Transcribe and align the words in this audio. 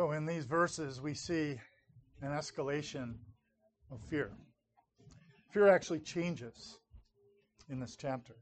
So, 0.00 0.12
in 0.12 0.24
these 0.24 0.46
verses, 0.46 0.98
we 0.98 1.12
see 1.12 1.60
an 2.22 2.30
escalation 2.30 3.16
of 3.90 4.00
fear. 4.08 4.30
Fear 5.50 5.68
actually 5.68 6.00
changes 6.00 6.78
in 7.68 7.80
this 7.80 7.96
chapter. 7.96 8.32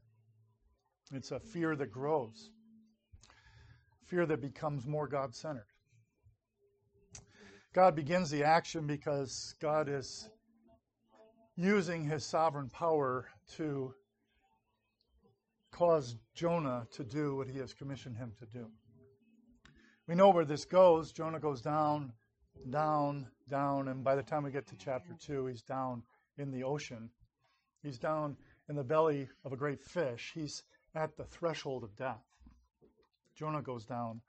It's 1.11 1.31
a 1.31 1.39
fear 1.41 1.75
that 1.75 1.91
grows, 1.91 2.51
fear 4.05 4.25
that 4.25 4.39
becomes 4.39 4.87
more 4.87 5.05
God 5.05 5.35
centered. 5.35 5.65
God 7.73 7.93
begins 7.93 8.29
the 8.29 8.45
action 8.45 8.87
because 8.87 9.53
God 9.61 9.89
is 9.89 10.29
using 11.57 12.05
his 12.05 12.23
sovereign 12.23 12.69
power 12.69 13.27
to 13.57 13.93
cause 15.71 16.15
Jonah 16.33 16.87
to 16.91 17.03
do 17.03 17.35
what 17.35 17.49
he 17.49 17.59
has 17.59 17.73
commissioned 17.73 18.15
him 18.15 18.31
to 18.39 18.45
do. 18.45 18.71
We 20.09 20.15
know 20.15 20.31
where 20.31 20.43
this 20.43 20.65
goes. 20.65 21.11
Jonah 21.11 21.39
goes 21.39 21.61
down, 21.61 22.13
down, 22.67 23.27
down, 23.47 23.89
and 23.89 24.03
by 24.03 24.15
the 24.15 24.23
time 24.23 24.41
we 24.41 24.49
get 24.49 24.65
to 24.69 24.75
chapter 24.75 25.13
2, 25.13 25.45
he's 25.45 25.61
down 25.61 26.01
in 26.39 26.49
the 26.49 26.63
ocean. 26.63 27.11
He's 27.83 27.99
down 27.99 28.35
in 28.67 28.75
the 28.75 28.83
belly 28.83 29.29
of 29.45 29.53
a 29.53 29.55
great 29.55 29.83
fish. 29.83 30.31
He's 30.33 30.63
at 30.95 31.15
the 31.15 31.25
threshold 31.25 31.83
of 31.83 31.95
death. 31.95 32.23
Jonah 33.35 33.61
goes 33.61 33.85
down 33.85 34.21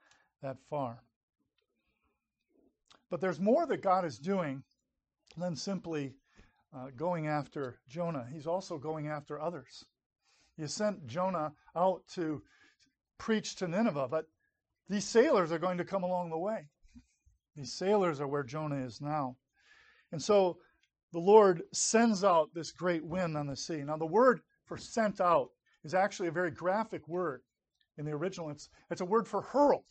that 0.42 0.58
far. 0.68 1.02
But 3.08 3.22
there's 3.22 3.40
more 3.40 3.64
that 3.64 3.80
God 3.80 4.04
is 4.04 4.18
doing 4.18 4.62
than 5.38 5.56
simply 5.56 6.12
uh, 6.76 6.88
going 6.94 7.26
after 7.26 7.80
Jonah. 7.88 8.26
He's 8.30 8.46
also 8.46 8.76
going 8.76 9.08
after 9.08 9.40
others. 9.40 9.86
He 10.58 10.66
sent 10.66 11.06
Jonah 11.06 11.54
out 11.74 12.02
to 12.16 12.42
preach 13.16 13.56
to 13.56 13.66
Nineveh, 13.66 14.08
but 14.10 14.26
these 14.88 15.04
sailors 15.04 15.52
are 15.52 15.58
going 15.58 15.78
to 15.78 15.84
come 15.84 16.02
along 16.02 16.30
the 16.30 16.38
way. 16.38 16.66
These 17.56 17.72
sailors 17.72 18.20
are 18.20 18.28
where 18.28 18.42
Jonah 18.42 18.84
is 18.84 19.00
now. 19.00 19.36
And 20.12 20.22
so 20.22 20.58
the 21.12 21.20
Lord 21.20 21.62
sends 21.72 22.24
out 22.24 22.54
this 22.54 22.72
great 22.72 23.04
wind 23.04 23.36
on 23.36 23.46
the 23.46 23.56
sea. 23.56 23.82
Now, 23.82 23.96
the 23.96 24.06
word 24.06 24.40
for 24.64 24.76
sent 24.76 25.20
out 25.20 25.50
is 25.84 25.94
actually 25.94 26.28
a 26.28 26.32
very 26.32 26.50
graphic 26.50 27.06
word 27.08 27.42
in 27.98 28.04
the 28.04 28.12
original. 28.12 28.50
It's, 28.50 28.68
it's 28.90 29.00
a 29.00 29.06
word 29.06 29.26
for 29.26 29.42
hurled. 29.42 29.84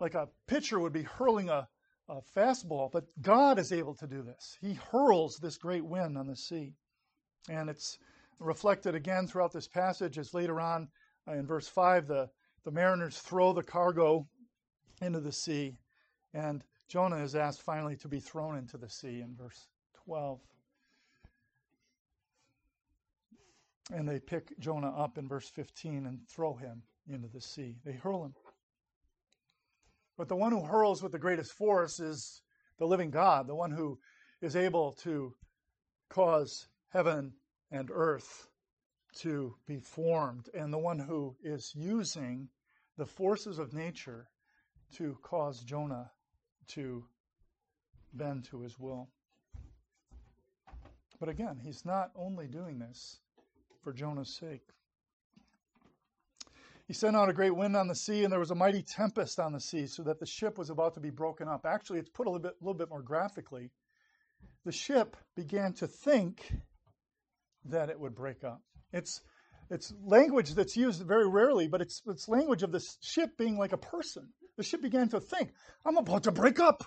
Like 0.00 0.14
a 0.14 0.28
pitcher 0.46 0.80
would 0.80 0.92
be 0.92 1.02
hurling 1.02 1.48
a, 1.48 1.68
a 2.08 2.20
fastball, 2.36 2.90
but 2.90 3.04
God 3.20 3.58
is 3.58 3.72
able 3.72 3.94
to 3.96 4.06
do 4.06 4.22
this. 4.22 4.56
He 4.60 4.74
hurls 4.74 5.36
this 5.36 5.58
great 5.58 5.84
wind 5.84 6.16
on 6.16 6.26
the 6.26 6.36
sea. 6.36 6.74
And 7.48 7.68
it's 7.68 7.98
reflected 8.38 8.94
again 8.94 9.26
throughout 9.26 9.52
this 9.52 9.68
passage 9.68 10.18
as 10.18 10.34
later 10.34 10.60
on 10.60 10.88
uh, 11.28 11.32
in 11.32 11.46
verse 11.46 11.68
5, 11.68 12.08
the 12.08 12.30
the 12.64 12.70
mariners 12.70 13.18
throw 13.18 13.52
the 13.52 13.62
cargo 13.62 14.26
into 15.00 15.20
the 15.20 15.32
sea, 15.32 15.76
and 16.32 16.64
Jonah 16.88 17.22
is 17.22 17.34
asked 17.34 17.62
finally 17.62 17.96
to 17.96 18.08
be 18.08 18.20
thrown 18.20 18.56
into 18.56 18.76
the 18.76 18.88
sea 18.88 19.20
in 19.20 19.34
verse 19.36 19.68
12. 20.04 20.40
And 23.92 24.08
they 24.08 24.20
pick 24.20 24.58
Jonah 24.58 24.96
up 24.96 25.18
in 25.18 25.28
verse 25.28 25.48
15 25.48 26.06
and 26.06 26.20
throw 26.28 26.54
him 26.54 26.82
into 27.08 27.28
the 27.28 27.40
sea. 27.40 27.76
They 27.84 27.92
hurl 27.92 28.24
him. 28.24 28.34
But 30.16 30.28
the 30.28 30.36
one 30.36 30.52
who 30.52 30.64
hurls 30.64 31.02
with 31.02 31.12
the 31.12 31.18
greatest 31.18 31.52
force 31.52 31.98
is 31.98 32.42
the 32.78 32.86
living 32.86 33.10
God, 33.10 33.46
the 33.46 33.54
one 33.54 33.70
who 33.70 33.98
is 34.40 34.54
able 34.54 34.92
to 35.02 35.34
cause 36.08 36.68
heaven 36.90 37.32
and 37.70 37.90
earth 37.92 38.48
to 39.20 39.54
be 39.66 39.78
formed, 39.78 40.48
and 40.54 40.72
the 40.72 40.78
one 40.78 40.98
who 40.98 41.36
is 41.42 41.72
using 41.74 42.48
the 42.96 43.06
forces 43.06 43.58
of 43.58 43.72
nature 43.72 44.28
to 44.96 45.16
cause 45.22 45.60
Jonah 45.60 46.10
to 46.68 47.04
bend 48.12 48.44
to 48.44 48.60
his 48.60 48.78
will. 48.78 49.08
But 51.18 51.28
again, 51.28 51.60
he's 51.62 51.84
not 51.84 52.10
only 52.16 52.46
doing 52.46 52.78
this 52.78 53.20
for 53.82 53.92
Jonah's 53.92 54.34
sake. 54.34 54.68
He 56.86 56.92
sent 56.92 57.16
out 57.16 57.28
a 57.28 57.32
great 57.32 57.54
wind 57.54 57.76
on 57.76 57.88
the 57.88 57.94
sea, 57.94 58.24
and 58.24 58.32
there 58.32 58.40
was 58.40 58.50
a 58.50 58.56
mighty 58.56 58.82
tempest 58.82 59.38
on 59.38 59.52
the 59.52 59.60
sea, 59.60 59.86
so 59.86 60.02
that 60.02 60.18
the 60.18 60.26
ship 60.26 60.58
was 60.58 60.68
about 60.68 60.94
to 60.94 61.00
be 61.00 61.10
broken 61.10 61.48
up. 61.48 61.64
Actually, 61.64 62.00
it's 62.00 62.10
put 62.10 62.26
a 62.26 62.30
little 62.30 62.42
bit, 62.42 62.56
little 62.60 62.74
bit 62.74 62.90
more 62.90 63.02
graphically. 63.02 63.70
The 64.64 64.72
ship 64.72 65.16
began 65.34 65.72
to 65.74 65.86
think 65.86 66.52
that 67.64 67.88
it 67.88 67.98
would 67.98 68.14
break 68.14 68.44
up. 68.44 68.60
It's, 68.92 69.22
it's 69.70 69.92
language 70.04 70.54
that's 70.54 70.76
used 70.76 71.02
very 71.02 71.28
rarely, 71.28 71.68
but 71.68 71.80
it's, 71.80 72.02
it's 72.06 72.28
language 72.28 72.62
of 72.62 72.72
the 72.72 72.84
ship 73.00 73.36
being 73.38 73.56
like 73.56 73.72
a 73.72 73.78
person. 73.78 74.28
The 74.56 74.62
ship 74.62 74.82
began 74.82 75.08
to 75.10 75.20
think, 75.20 75.50
I'm 75.84 75.96
about 75.96 76.24
to 76.24 76.32
break 76.32 76.60
up. 76.60 76.84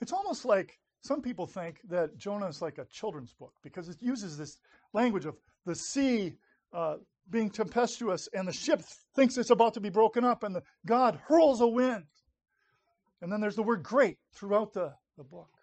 It's 0.00 0.12
almost 0.12 0.44
like 0.44 0.78
some 1.00 1.20
people 1.20 1.46
think 1.46 1.80
that 1.88 2.16
Jonah 2.16 2.46
is 2.46 2.62
like 2.62 2.78
a 2.78 2.86
children's 2.86 3.32
book 3.32 3.52
because 3.62 3.88
it 3.88 3.96
uses 4.00 4.36
this 4.36 4.56
language 4.92 5.26
of 5.26 5.36
the 5.66 5.74
sea 5.74 6.34
uh, 6.72 6.96
being 7.30 7.50
tempestuous 7.50 8.28
and 8.32 8.46
the 8.46 8.52
ship 8.52 8.82
thinks 9.14 9.36
it's 9.36 9.50
about 9.50 9.74
to 9.74 9.80
be 9.80 9.88
broken 9.88 10.24
up 10.24 10.42
and 10.42 10.54
the, 10.54 10.62
God 10.86 11.18
hurls 11.26 11.60
a 11.60 11.66
wind. 11.66 12.04
And 13.20 13.32
then 13.32 13.40
there's 13.40 13.56
the 13.56 13.62
word 13.62 13.82
great 13.82 14.18
throughout 14.34 14.74
the, 14.74 14.92
the 15.16 15.24
book 15.24 15.53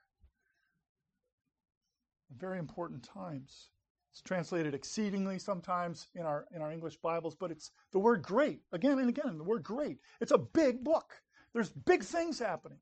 very 2.37 2.59
important 2.59 3.03
times. 3.03 3.69
It's 4.11 4.21
translated 4.21 4.73
exceedingly 4.73 5.39
sometimes 5.39 6.07
in 6.15 6.23
our 6.23 6.45
in 6.53 6.61
our 6.61 6.71
English 6.71 6.97
Bibles, 6.97 7.35
but 7.35 7.51
it's 7.51 7.71
the 7.91 7.99
word 7.99 8.21
great 8.21 8.61
again 8.73 8.99
and 8.99 9.09
again. 9.09 9.37
The 9.37 9.43
word 9.43 9.63
great. 9.63 9.99
It's 10.19 10.33
a 10.33 10.37
big 10.37 10.83
book. 10.83 11.13
There's 11.53 11.69
big 11.69 12.03
things 12.03 12.37
happening. 12.37 12.79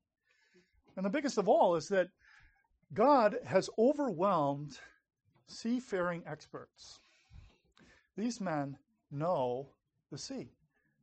And 0.96 1.06
the 1.06 1.10
biggest 1.10 1.38
of 1.38 1.48
all 1.48 1.76
is 1.76 1.88
that 1.88 2.08
God 2.92 3.36
has 3.44 3.70
overwhelmed 3.78 4.78
seafaring 5.46 6.22
experts. 6.26 6.98
These 8.16 8.40
men 8.40 8.76
know 9.10 9.68
the 10.10 10.18
sea. 10.18 10.48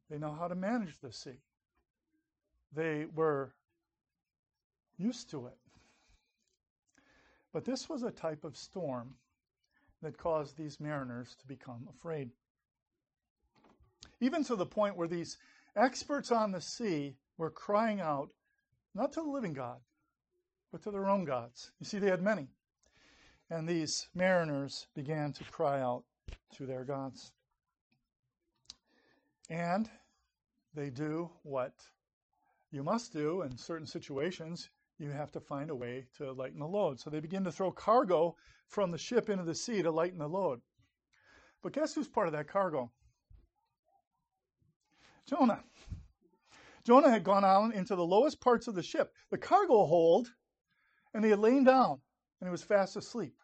They 0.10 0.18
know 0.18 0.34
how 0.34 0.48
to 0.48 0.56
manage 0.56 1.00
the 1.00 1.12
sea. 1.12 1.40
They 2.74 3.06
were 3.16 3.54
used 4.98 5.30
to 5.32 5.48
it. 5.48 5.58
But 7.58 7.66
this 7.66 7.90
was 7.90 8.04
a 8.04 8.12
type 8.12 8.44
of 8.44 8.56
storm 8.56 9.16
that 10.04 10.20
caused 10.20 10.56
these 10.56 10.80
mariners 10.80 11.36
to 11.40 11.48
become 11.48 11.88
afraid. 11.90 12.30
Even 14.22 14.44
to 14.44 14.56
the 14.56 14.68
point 14.68 14.96
where 14.96 15.08
these 15.08 15.40
experts 15.76 16.32
on 16.32 16.52
the 16.52 16.62
sea 16.62 17.16
were 17.36 17.50
crying 17.50 18.00
out, 18.00 18.30
not 18.94 19.12
to 19.14 19.24
the 19.24 19.30
living 19.32 19.54
God, 19.54 19.80
but 20.72 20.84
to 20.84 20.92
their 20.92 21.10
own 21.10 21.26
gods. 21.26 21.72
You 21.80 21.88
see, 21.88 21.98
they 21.98 22.12
had 22.12 22.22
many. 22.22 22.50
And 23.50 23.68
these 23.68 24.08
mariners 24.14 24.86
began 24.94 25.34
to 25.34 25.44
cry 25.46 25.82
out 25.82 26.04
to 26.58 26.68
their 26.68 26.84
gods. 26.84 27.32
And 29.50 29.90
they 30.76 30.92
do 30.92 31.32
what 31.42 31.74
you 32.70 32.84
must 32.84 33.14
do 33.14 33.42
in 33.42 33.58
certain 33.58 33.88
situations 33.88 34.70
you 35.00 35.12
have 35.12 35.32
to 35.32 35.40
find 35.40 35.70
a 35.70 35.76
way 35.76 36.08
to 36.18 36.32
lighten 36.32 36.60
the 36.60 36.68
load. 36.68 37.00
So 37.00 37.10
they 37.10 37.20
begin 37.20 37.44
to 37.44 37.52
throw 37.52 37.72
cargo 37.72 38.36
from 38.68 38.92
the 38.92 38.98
ship 38.98 39.30
into 39.30 39.44
the 39.44 39.56
sea 39.56 39.82
to 39.82 39.92
lighten 39.92 40.20
the 40.20 40.28
load. 40.28 40.62
But 41.62 41.74
guess 41.74 41.94
who's 41.94 42.08
part 42.08 42.28
of 42.28 42.34
that 42.34 42.48
cargo? 42.48 42.92
Jonah. 45.28 45.64
Jonah 46.84 47.10
had 47.10 47.24
gone 47.24 47.44
out 47.44 47.74
into 47.74 47.96
the 47.96 48.06
lowest 48.06 48.40
parts 48.40 48.68
of 48.68 48.76
the 48.76 48.84
ship, 48.84 49.14
the 49.30 49.38
cargo 49.38 49.86
hold, 49.86 50.32
and 51.14 51.24
he 51.24 51.32
had 51.32 51.40
lain 51.40 51.64
down 51.64 52.00
and 52.40 52.48
he 52.48 52.52
was 52.52 52.64
fast 52.64 52.96
asleep. 52.96 53.36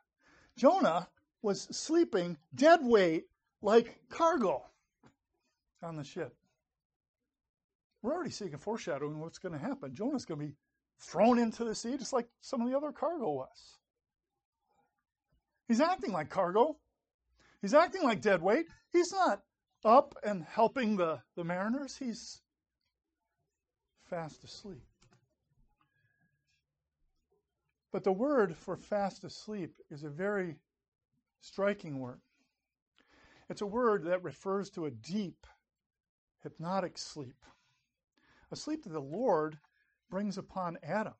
Jonah 0.58 1.10
was 1.42 1.64
sleeping 1.76 2.38
dead 2.56 2.80
weight 2.84 3.26
like 3.62 4.00
cargo 4.10 4.64
on 5.82 5.98
the 5.98 6.04
ship. 6.04 6.36
We're 8.02 8.14
already 8.14 8.32
seeing 8.32 8.54
a 8.54 8.58
foreshadowing 8.58 9.20
what's 9.20 9.40
going 9.40 9.54
to 9.54 9.60
happen. 9.60 9.96
Jonah's 9.96 10.26
going 10.26 10.40
to 10.40 10.48
be 10.48 10.56
thrown 11.04 11.40
into 11.40 11.64
the 11.64 11.76
sea 11.76 11.98
just 11.98 12.14
like 12.14 12.28
some 12.42 12.62
of 12.62 12.70
the 12.70 12.78
other 12.78 12.92
cargo 12.92 13.32
was. 13.32 13.78
He's 15.68 15.82
acting 15.82 16.12
like 16.12 16.30
cargo. 16.30 16.78
He's 17.62 17.74
acting 17.74 18.04
like 18.04 18.22
dead 18.22 18.42
weight. 18.42 18.66
He's 18.92 19.12
not 19.12 19.42
up 19.86 20.16
and 20.24 20.44
helping 20.44 20.98
the, 20.98 21.20
the 21.36 21.44
mariners. 21.44 21.98
He's 21.98 22.42
fast 24.10 24.44
asleep. 24.44 24.84
But 27.92 28.04
the 28.04 28.12
word 28.12 28.56
for 28.56 28.76
fast 28.76 29.24
asleep 29.24 29.76
is 29.90 30.04
a 30.04 30.10
very 30.10 30.58
striking 31.42 32.00
word. 32.00 32.20
It's 33.50 33.62
a 33.62 33.68
word 33.68 34.06
that 34.06 34.24
refers 34.24 34.70
to 34.72 34.86
a 34.86 34.92
deep, 34.92 35.46
hypnotic 36.42 36.98
sleep, 36.98 37.46
a 38.52 38.56
sleep 38.56 38.84
that 38.84 38.94
the 38.94 39.00
Lord 39.00 39.58
brings 40.14 40.38
upon 40.38 40.78
Adam 40.84 41.16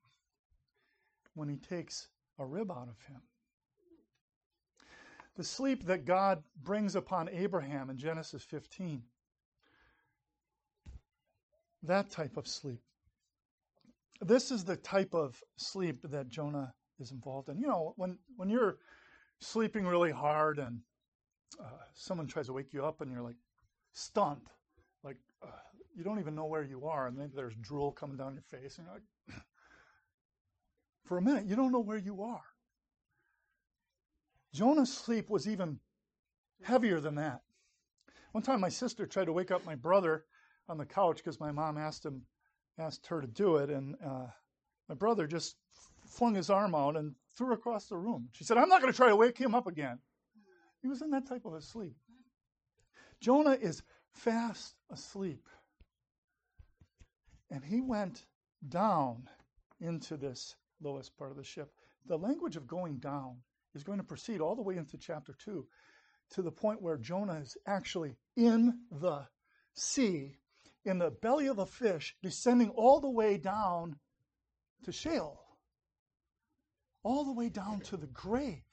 when 1.34 1.50
he 1.50 1.58
takes 1.58 2.10
a 2.38 2.46
rib 2.46 2.70
out 2.70 2.88
of 2.88 3.04
him. 3.08 3.24
The 5.36 5.44
sleep 5.44 5.86
that 5.86 6.06
God 6.06 6.44
brings 6.62 6.96
upon 6.96 7.28
Abraham 7.30 7.90
in 7.90 7.98
Genesis 7.98 8.44
15. 8.44 9.02
that 11.82 12.12
type 12.12 12.38
of 12.38 12.48
sleep. 12.48 12.82
This 14.22 14.52
is 14.52 14.64
the 14.64 14.78
type 14.78 15.16
of 15.16 15.42
sleep 15.58 16.00
that 16.04 16.30
Jonah 16.30 16.72
is 17.00 17.12
involved 17.12 17.50
in. 17.50 17.60
You 17.60 17.68
know, 17.68 17.94
when, 17.98 18.20
when 18.38 18.48
you're 18.48 18.78
sleeping 19.40 19.88
really 19.88 20.12
hard 20.12 20.60
and 20.60 20.80
uh, 21.60 21.82
someone 21.96 22.28
tries 22.28 22.46
to 22.46 22.54
wake 22.54 22.74
you 22.74 22.86
up 22.86 23.02
and 23.02 23.12
you're 23.12 23.24
like 23.24 23.42
stunned, 23.92 24.52
like 25.04 25.18
uh, 25.42 25.48
you 25.96 26.04
don't 26.04 26.20
even 26.20 26.36
know 26.36 26.46
where 26.46 26.64
you 26.64 26.86
are, 26.88 27.08
and 27.08 27.18
maybe 27.18 27.34
there's 27.36 27.56
drool 27.56 27.92
coming 27.92 28.18
down 28.18 28.34
your 28.34 28.44
face, 28.44 28.78
and 28.78 28.88
you're 28.88 28.96
like, 28.96 29.44
for 31.06 31.18
a 31.18 31.22
minute, 31.22 31.46
you 31.46 31.56
don't 31.56 31.72
know 31.72 31.80
where 31.80 31.98
you 31.98 32.24
are. 32.24 32.44
Jonah's 34.54 34.94
sleep 34.94 35.30
was 35.30 35.48
even 35.48 35.80
heavier 36.62 37.00
than 37.00 37.16
that. 37.16 37.42
One 38.32 38.44
time, 38.44 38.60
my 38.60 38.70
sister 38.70 39.06
tried 39.06 39.26
to 39.26 39.34
wake 39.34 39.52
up 39.52 39.66
my 39.66 39.76
brother 39.76 40.26
on 40.70 40.78
the 40.78 40.86
couch 40.86 41.18
because 41.18 41.40
my 41.40 41.52
mom 41.52 41.78
asked 41.78 42.06
him, 42.06 42.24
asked 42.78 43.08
her 43.08 43.22
to 43.22 43.28
do 43.28 43.58
it, 43.58 43.70
and 43.70 43.96
uh, 44.04 44.28
my 44.90 44.96
brother 44.96 45.28
just 45.28 45.56
flung 46.06 46.36
his 46.36 46.50
arm 46.50 46.76
out 46.76 46.96
and 46.96 47.16
threw 47.36 47.54
across 47.54 47.88
the 47.88 47.98
room. 47.98 48.30
She 48.34 48.44
said, 48.44 48.58
"I'm 48.58 48.70
not 48.70 48.82
going 48.82 48.92
to 48.92 48.98
try 48.98 49.10
to 49.10 49.16
wake 49.16 49.38
him 49.38 49.56
up 49.56 49.68
again." 49.68 50.00
He 50.82 50.88
was 50.88 51.02
in 51.02 51.12
that 51.12 51.28
type 51.28 51.46
of 51.46 51.54
a 51.54 51.62
sleep. 51.62 51.96
Jonah 53.20 53.58
is 53.60 53.84
fast 54.12 54.76
asleep, 54.92 55.48
and 57.54 57.64
he 57.64 57.82
went 57.82 58.26
down 58.68 59.30
into 59.80 60.18
this 60.18 60.56
lowest 60.82 61.16
part 61.18 61.30
of 61.30 61.38
the 61.38 61.44
ship. 61.44 61.72
The 62.08 62.18
language 62.18 62.56
of 62.56 62.68
going 62.68 62.98
down 62.98 63.38
is 63.76 63.84
going 63.84 64.00
to 64.00 64.04
proceed 64.04 64.42
all 64.42 64.56
the 64.56 64.64
way 64.64 64.76
into 64.76 64.98
chapter 64.98 65.36
2 65.46 65.66
to 66.32 66.42
the 66.42 66.52
point 66.52 66.82
where 66.82 66.98
Jonah 66.98 67.42
is 67.42 67.56
actually 67.68 68.18
in 68.36 68.80
the 68.92 69.28
sea, 69.76 70.40
in 70.84 70.98
the 70.98 71.12
belly 71.12 71.46
of 71.46 71.60
a 71.60 71.68
fish, 71.68 72.16
descending 72.24 72.70
all 72.72 73.00
the 73.00 73.10
way 73.10 73.38
down 73.38 73.98
to 74.86 74.92
Sheol, 74.92 75.40
all 77.04 77.24
the 77.24 77.34
way 77.34 77.50
down 77.50 77.82
to 77.82 77.98
the 77.98 78.08
grave. 78.08 78.64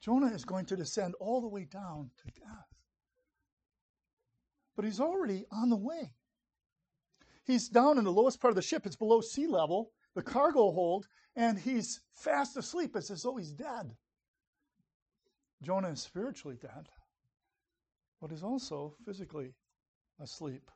Jonah 0.00 0.32
is 0.32 0.44
going 0.44 0.66
to 0.66 0.76
descend 0.76 1.14
all 1.18 1.40
the 1.40 1.48
way 1.48 1.64
down 1.64 2.10
to 2.18 2.40
death. 2.40 2.68
But 4.76 4.84
he's 4.84 5.00
already 5.00 5.44
on 5.50 5.70
the 5.70 5.76
way. 5.76 6.12
He's 7.44 7.68
down 7.68 7.98
in 7.98 8.04
the 8.04 8.12
lowest 8.12 8.40
part 8.40 8.52
of 8.52 8.56
the 8.56 8.62
ship, 8.62 8.86
it's 8.86 8.96
below 8.96 9.20
sea 9.20 9.46
level, 9.46 9.90
the 10.14 10.22
cargo 10.22 10.72
hold, 10.72 11.06
and 11.36 11.58
he's 11.58 12.00
fast 12.14 12.56
asleep. 12.56 12.96
It's 12.96 13.10
as 13.10 13.22
though 13.22 13.36
he's 13.36 13.52
dead. 13.52 13.96
Jonah 15.62 15.90
is 15.90 16.00
spiritually 16.00 16.56
dead, 16.60 16.88
but 18.20 18.30
he's 18.30 18.42
also 18.42 18.94
physically 19.04 19.54
asleep 20.20 20.70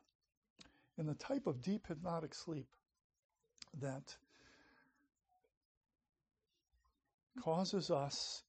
in 0.97 1.05
the 1.05 1.15
type 1.15 1.47
of 1.47 1.61
deep 1.61 1.87
hypnotic 1.87 2.33
sleep 2.33 2.67
that 3.79 4.15
causes 7.39 7.89
us 7.89 8.43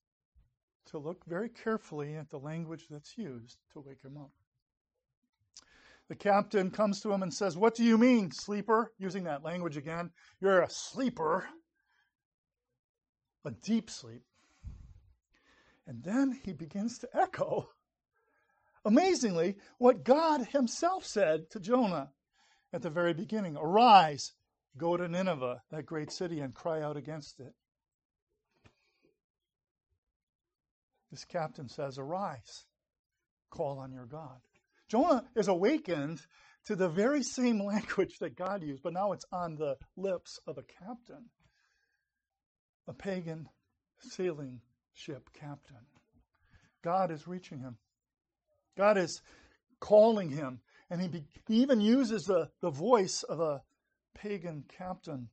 to 0.86 0.98
look 0.98 1.24
very 1.26 1.48
carefully 1.48 2.16
at 2.16 2.30
the 2.30 2.38
language 2.38 2.86
that's 2.90 3.16
used 3.16 3.58
to 3.72 3.80
wake 3.80 4.02
him 4.02 4.16
up. 4.16 4.32
The 6.10 6.16
captain 6.16 6.72
comes 6.72 7.00
to 7.02 7.12
him 7.12 7.22
and 7.22 7.32
says, 7.32 7.56
What 7.56 7.76
do 7.76 7.84
you 7.84 7.96
mean, 7.96 8.32
sleeper? 8.32 8.92
Using 8.98 9.24
that 9.24 9.44
language 9.44 9.76
again. 9.76 10.10
You're 10.40 10.60
a 10.60 10.68
sleeper, 10.68 11.48
a 13.44 13.52
deep 13.52 13.88
sleep. 13.88 14.24
And 15.86 16.02
then 16.02 16.32
he 16.44 16.52
begins 16.52 16.98
to 16.98 17.08
echo, 17.14 17.70
amazingly, 18.84 19.54
what 19.78 20.02
God 20.02 20.46
himself 20.46 21.06
said 21.06 21.48
to 21.50 21.60
Jonah 21.60 22.10
at 22.72 22.82
the 22.82 22.90
very 22.90 23.14
beginning 23.14 23.56
Arise, 23.56 24.32
go 24.76 24.96
to 24.96 25.06
Nineveh, 25.06 25.62
that 25.70 25.86
great 25.86 26.10
city, 26.10 26.40
and 26.40 26.52
cry 26.52 26.82
out 26.82 26.96
against 26.96 27.38
it. 27.38 27.54
This 31.12 31.24
captain 31.24 31.68
says, 31.68 31.98
Arise, 31.98 32.64
call 33.48 33.78
on 33.78 33.92
your 33.92 34.06
God. 34.06 34.40
Jonah 34.90 35.24
is 35.36 35.46
awakened 35.48 36.20
to 36.66 36.74
the 36.74 36.88
very 36.88 37.22
same 37.22 37.60
language 37.64 38.18
that 38.20 38.36
God 38.36 38.62
used, 38.62 38.82
but 38.82 38.92
now 38.92 39.12
it's 39.12 39.24
on 39.32 39.56
the 39.56 39.76
lips 39.96 40.40
of 40.46 40.58
a 40.58 40.62
captain, 40.62 41.30
a 42.88 42.92
pagan 42.92 43.48
sailing 44.00 44.60
ship 44.92 45.30
captain. 45.32 45.76
God 46.82 47.10
is 47.10 47.28
reaching 47.28 47.60
him. 47.60 47.76
God 48.76 48.98
is 48.98 49.22
calling 49.78 50.30
him, 50.30 50.60
and 50.90 51.00
he, 51.00 51.08
be, 51.08 51.24
he 51.46 51.62
even 51.62 51.80
uses 51.80 52.24
the, 52.24 52.50
the 52.60 52.70
voice 52.70 53.22
of 53.22 53.40
a 53.40 53.62
pagan 54.14 54.64
captain. 54.76 55.28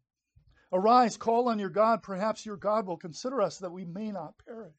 Arise, 0.71 1.18
call 1.18 1.50
on 1.50 1.59
your 1.59 1.69
God. 1.69 2.04
Perhaps 2.04 2.45
your 2.45 2.57
God 2.57 2.86
will 2.86 2.98
consider 2.98 3.42
us 3.42 3.57
that 3.59 3.71
we 3.71 3.86
may 3.86 4.12
not 4.12 4.33
perish. 4.45 4.74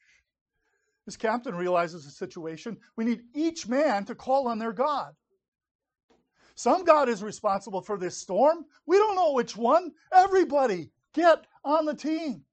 This 1.08 1.16
captain 1.16 1.55
realizes 1.55 2.05
the 2.05 2.10
situation. 2.10 2.76
We 2.96 3.06
need 3.06 3.22
each 3.32 3.66
man 3.66 4.05
to 4.05 4.14
call 4.14 4.46
on 4.46 4.58
their 4.58 4.75
God. 4.75 5.14
Some 6.55 6.84
God 6.84 7.08
is 7.08 7.22
responsible 7.22 7.81
for 7.81 7.96
this 7.96 8.19
storm. 8.19 8.66
We 8.84 8.99
don't 8.99 9.16
know 9.16 9.32
which 9.32 9.56
one. 9.56 9.93
Everybody, 10.12 10.90
get 11.14 11.46
on 11.64 11.87
the 11.87 11.94
team. 11.94 12.44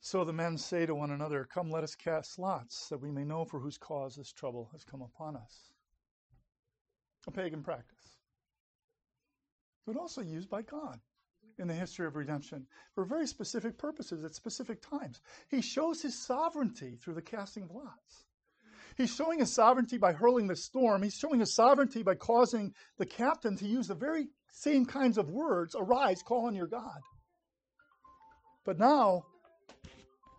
So 0.00 0.24
the 0.24 0.32
men 0.32 0.58
say 0.58 0.84
to 0.84 0.96
one 0.96 1.12
another, 1.12 1.44
Come, 1.44 1.70
let 1.70 1.84
us 1.84 1.94
cast 1.94 2.40
lots, 2.40 2.88
that 2.88 3.00
we 3.00 3.12
may 3.12 3.22
know 3.22 3.44
for 3.44 3.60
whose 3.60 3.78
cause 3.78 4.16
this 4.16 4.32
trouble 4.32 4.70
has 4.72 4.82
come 4.82 5.02
upon 5.02 5.36
us. 5.36 5.70
A 7.28 7.30
pagan 7.30 7.62
practice, 7.62 8.16
but 9.86 9.96
also 9.96 10.20
used 10.20 10.50
by 10.50 10.62
God 10.62 10.98
in 11.58 11.68
the 11.68 11.74
history 11.74 12.06
of 12.06 12.16
redemption 12.16 12.66
for 12.94 13.04
very 13.04 13.26
specific 13.26 13.78
purposes 13.78 14.24
at 14.24 14.34
specific 14.34 14.80
times. 14.82 15.20
He 15.48 15.60
shows 15.60 16.02
his 16.02 16.18
sovereignty 16.18 16.96
through 17.00 17.14
the 17.14 17.22
casting 17.22 17.64
of 17.64 17.70
lots. 17.70 18.24
He's 18.96 19.14
showing 19.14 19.40
his 19.40 19.52
sovereignty 19.52 19.98
by 19.98 20.12
hurling 20.12 20.46
the 20.46 20.56
storm. 20.56 21.02
He's 21.02 21.16
showing 21.16 21.40
his 21.40 21.54
sovereignty 21.54 22.02
by 22.02 22.14
causing 22.14 22.74
the 22.96 23.06
captain 23.06 23.56
to 23.56 23.66
use 23.66 23.88
the 23.88 23.94
very 23.94 24.28
same 24.52 24.86
kinds 24.86 25.18
of 25.18 25.30
words 25.30 25.74
arise, 25.76 26.22
call 26.22 26.46
on 26.46 26.54
your 26.54 26.68
God. 26.68 27.00
But 28.64 28.78
now, 28.78 29.24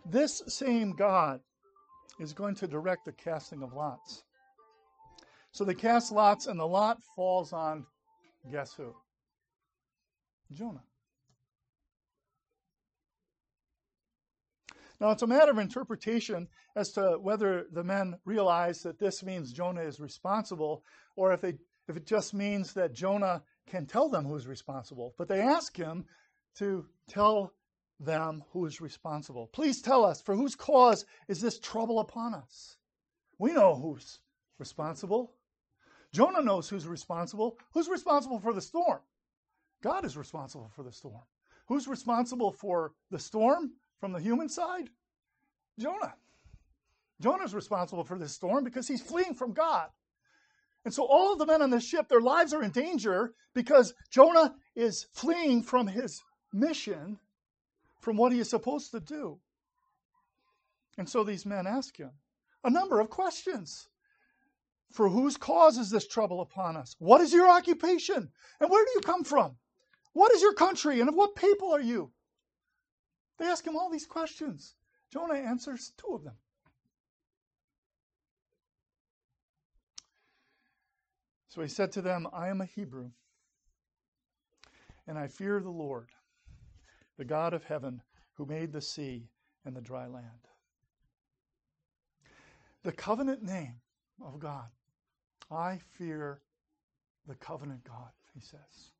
this 0.05 0.41
same 0.47 0.93
God 0.93 1.41
is 2.19 2.33
going 2.33 2.55
to 2.55 2.67
direct 2.67 3.05
the 3.05 3.11
casting 3.11 3.61
of 3.61 3.73
lots. 3.73 4.23
So 5.51 5.65
they 5.65 5.73
cast 5.73 6.11
lots, 6.11 6.47
and 6.47 6.59
the 6.59 6.67
lot 6.67 7.03
falls 7.15 7.51
on 7.51 7.85
guess 8.51 8.73
who? 8.73 8.93
Jonah. 10.51 10.83
Now, 14.99 15.11
it's 15.11 15.23
a 15.23 15.27
matter 15.27 15.51
of 15.51 15.57
interpretation 15.57 16.47
as 16.75 16.91
to 16.93 17.17
whether 17.21 17.65
the 17.71 17.83
men 17.83 18.15
realize 18.25 18.81
that 18.81 18.99
this 18.99 19.23
means 19.23 19.51
Jonah 19.51 19.81
is 19.81 19.99
responsible 19.99 20.83
or 21.15 21.33
if, 21.33 21.41
they, 21.41 21.55
if 21.87 21.97
it 21.97 22.05
just 22.05 22.33
means 22.33 22.73
that 22.73 22.93
Jonah 22.93 23.43
can 23.67 23.85
tell 23.85 24.09
them 24.09 24.25
who's 24.25 24.47
responsible. 24.47 25.13
But 25.17 25.27
they 25.27 25.41
ask 25.41 25.75
him 25.75 26.05
to 26.57 26.85
tell 27.09 27.53
them 27.99 28.43
who 28.51 28.65
is 28.65 28.81
responsible. 28.81 29.47
Please 29.47 29.81
tell 29.81 30.05
us, 30.05 30.21
for 30.21 30.35
whose 30.35 30.55
cause 30.55 31.05
is 31.27 31.41
this 31.41 31.59
trouble 31.59 31.99
upon 31.99 32.33
us? 32.33 32.77
We 33.37 33.53
know 33.53 33.75
who's 33.75 34.19
responsible. 34.59 35.33
Jonah 36.13 36.41
knows 36.41 36.69
who's 36.69 36.87
responsible. 36.87 37.57
Who's 37.73 37.89
responsible 37.89 38.39
for 38.39 38.53
the 38.53 38.61
storm? 38.61 39.01
God 39.81 40.05
is 40.05 40.15
responsible 40.15 40.71
for 40.75 40.83
the 40.83 40.91
storm. 40.91 41.23
Who's 41.67 41.87
responsible 41.87 42.51
for 42.51 42.93
the 43.11 43.19
storm? 43.19 43.71
From 43.99 44.11
the 44.11 44.19
human 44.19 44.49
side? 44.49 44.89
Jonah. 45.79 46.15
Jonah's 47.21 47.53
responsible 47.53 48.03
for 48.03 48.17
this 48.17 48.33
storm 48.33 48.63
because 48.63 48.87
he's 48.87 49.01
fleeing 49.01 49.33
from 49.33 49.53
God. 49.53 49.89
And 50.83 50.93
so 50.93 51.03
all 51.03 51.33
of 51.33 51.39
the 51.39 51.45
men 51.45 51.61
on 51.61 51.71
the 51.71 51.79
ship, 51.79 52.07
their 52.07 52.21
lives 52.21 52.53
are 52.53 52.63
in 52.63 52.71
danger 52.71 53.33
because 53.53 53.93
Jonah 54.11 54.55
is 54.75 55.07
fleeing 55.13 55.63
from 55.63 55.87
his 55.87 56.21
mission, 56.53 57.17
from 57.99 58.17
what 58.17 58.31
he 58.31 58.39
is 58.39 58.49
supposed 58.49 58.91
to 58.91 58.99
do. 58.99 59.39
And 60.97 61.09
so 61.09 61.23
these 61.23 61.45
men 61.45 61.65
ask 61.65 61.97
him 61.97 62.11
a 62.63 62.69
number 62.69 62.99
of 62.99 63.09
questions. 63.09 63.87
For 64.91 65.09
whose 65.09 65.35
cause 65.35 65.77
is 65.77 65.89
this 65.89 66.07
trouble 66.07 66.39
upon 66.39 66.77
us? 66.77 66.95
What 66.99 67.19
is 67.19 67.33
your 67.33 67.49
occupation? 67.49 68.31
And 68.59 68.69
where 68.69 68.85
do 68.85 68.91
you 68.95 69.01
come 69.01 69.23
from? 69.23 69.57
What 70.13 70.31
is 70.31 70.41
your 70.41 70.53
country? 70.53 70.99
And 71.01 71.09
of 71.09 71.15
what 71.15 71.35
people 71.35 71.73
are 71.73 71.81
you? 71.81 72.11
They 73.37 73.45
ask 73.45 73.65
him 73.65 73.77
all 73.77 73.89
these 73.91 74.05
questions. 74.05 74.75
Jonah 75.11 75.35
answers 75.35 75.93
two 75.97 76.15
of 76.15 76.23
them. 76.23 76.35
So 81.49 81.61
he 81.61 81.67
said 81.67 81.91
to 81.93 82.01
them, 82.01 82.27
I 82.33 82.49
am 82.49 82.61
a 82.61 82.65
Hebrew, 82.65 83.11
and 85.07 85.17
I 85.17 85.27
fear 85.27 85.61
the 85.61 85.69
Lord, 85.69 86.09
the 87.17 87.25
God 87.25 87.53
of 87.53 87.63
heaven, 87.63 88.01
who 88.33 88.45
made 88.45 88.73
the 88.73 88.81
sea 88.81 89.29
and 89.65 89.75
the 89.75 89.81
dry 89.81 90.07
land. 90.07 90.47
the 92.85 92.91
covenant 92.91 93.43
name 93.43 93.75
of 94.21 94.39
God. 94.39 94.67
I 95.51 95.79
fear 95.97 96.41
the 97.27 97.35
covenant 97.35 97.83
God, 97.83 98.11
he 98.33 98.39
says. 98.39 98.91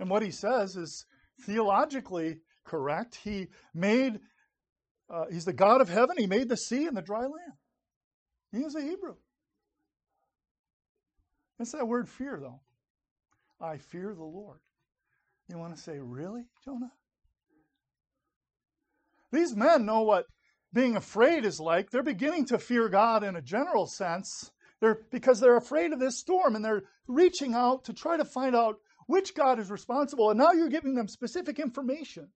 And 0.00 0.08
what 0.08 0.22
he 0.22 0.30
says 0.30 0.76
is 0.76 1.04
theologically 1.44 2.38
correct. 2.64 3.18
He 3.24 3.48
made, 3.74 4.20
uh, 5.10 5.24
he's 5.30 5.44
the 5.44 5.52
God 5.52 5.80
of 5.80 5.88
heaven. 5.88 6.16
He 6.18 6.26
made 6.26 6.48
the 6.48 6.56
sea 6.56 6.86
and 6.86 6.96
the 6.96 7.02
dry 7.02 7.22
land. 7.22 7.56
He 8.52 8.58
is 8.58 8.74
a 8.74 8.80
Hebrew. 8.80 9.14
It's 11.58 11.72
that 11.72 11.88
word 11.88 12.08
fear, 12.08 12.38
though. 12.40 12.60
I 13.60 13.78
fear 13.78 14.14
the 14.14 14.24
Lord. 14.24 14.60
You 15.48 15.58
want 15.58 15.74
to 15.74 15.82
say, 15.82 15.98
really, 15.98 16.42
Jonah? 16.64 16.92
These 19.32 19.56
men 19.56 19.84
know 19.84 20.02
what 20.02 20.26
being 20.72 20.96
afraid 20.96 21.44
is 21.44 21.58
like. 21.58 21.90
They're 21.90 22.02
beginning 22.02 22.46
to 22.46 22.58
fear 22.58 22.88
God 22.88 23.24
in 23.24 23.36
a 23.36 23.42
general 23.42 23.86
sense. 23.86 24.50
They're, 24.80 25.00
because 25.10 25.40
they're 25.40 25.56
afraid 25.56 25.92
of 25.92 25.98
this 25.98 26.18
storm 26.18 26.54
and 26.54 26.64
they're 26.64 26.84
reaching 27.08 27.54
out 27.54 27.84
to 27.84 27.92
try 27.92 28.16
to 28.16 28.24
find 28.24 28.54
out 28.54 28.76
which 29.08 29.34
God 29.34 29.58
is 29.58 29.70
responsible. 29.70 30.30
And 30.30 30.38
now 30.38 30.52
you're 30.52 30.68
giving 30.68 30.94
them 30.94 31.08
specific 31.08 31.58
information, 31.58 32.28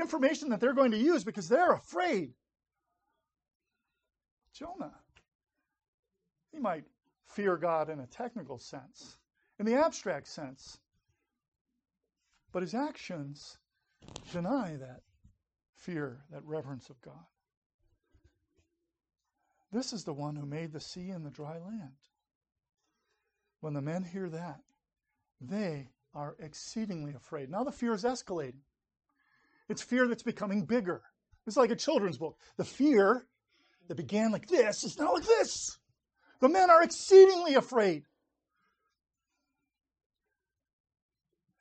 information 0.00 0.48
that 0.48 0.60
they're 0.60 0.72
going 0.72 0.90
to 0.92 0.98
use 0.98 1.22
because 1.22 1.48
they're 1.48 1.74
afraid. 1.74 2.32
Jonah, 4.54 4.94
he 6.50 6.58
might 6.58 6.84
fear 7.26 7.58
God 7.58 7.90
in 7.90 8.00
a 8.00 8.06
technical 8.06 8.58
sense, 8.58 9.18
in 9.58 9.66
the 9.66 9.74
abstract 9.74 10.26
sense, 10.26 10.78
but 12.50 12.62
his 12.62 12.72
actions 12.72 13.58
deny 14.32 14.74
that 14.80 15.02
fear, 15.74 16.24
that 16.30 16.42
reverence 16.44 16.88
of 16.88 16.98
God. 17.02 17.26
This 19.70 19.92
is 19.92 20.04
the 20.04 20.14
one 20.14 20.34
who 20.34 20.46
made 20.46 20.72
the 20.72 20.80
sea 20.80 21.10
and 21.10 21.26
the 21.26 21.30
dry 21.30 21.58
land. 21.58 21.92
When 23.60 23.74
the 23.74 23.82
men 23.82 24.02
hear 24.02 24.30
that, 24.30 24.60
they 25.42 25.90
are 26.16 26.34
exceedingly 26.40 27.12
afraid. 27.14 27.50
Now 27.50 27.62
the 27.62 27.70
fear 27.70 27.92
is 27.92 28.02
escalating. 28.02 28.62
It's 29.68 29.82
fear 29.82 30.08
that's 30.08 30.22
becoming 30.22 30.64
bigger. 30.64 31.02
It's 31.46 31.58
like 31.58 31.70
a 31.70 31.76
children's 31.76 32.16
book. 32.16 32.38
The 32.56 32.64
fear 32.64 33.26
that 33.86 33.96
began 33.96 34.32
like 34.32 34.48
this 34.48 34.82
is 34.82 34.98
now 34.98 35.12
like 35.12 35.26
this. 35.26 35.78
The 36.40 36.48
men 36.48 36.70
are 36.70 36.82
exceedingly 36.82 37.54
afraid. 37.54 38.04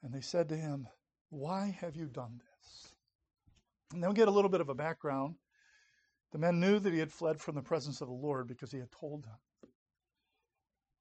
And 0.01 0.13
they 0.13 0.21
said 0.21 0.49
to 0.49 0.55
him, 0.55 0.87
Why 1.29 1.75
have 1.81 1.95
you 1.95 2.05
done 2.05 2.39
this? 2.39 2.93
And 3.93 4.01
then 4.01 4.09
we 4.09 4.15
get 4.15 4.27
a 4.27 4.31
little 4.31 4.49
bit 4.49 4.61
of 4.61 4.69
a 4.69 4.75
background. 4.75 5.35
The 6.31 6.37
men 6.37 6.59
knew 6.59 6.79
that 6.79 6.93
he 6.93 6.99
had 6.99 7.11
fled 7.11 7.41
from 7.41 7.55
the 7.55 7.61
presence 7.61 8.01
of 8.01 8.07
the 8.07 8.13
Lord 8.13 8.47
because 8.47 8.71
he 8.71 8.79
had 8.79 8.91
told 8.91 9.23
them. 9.23 9.71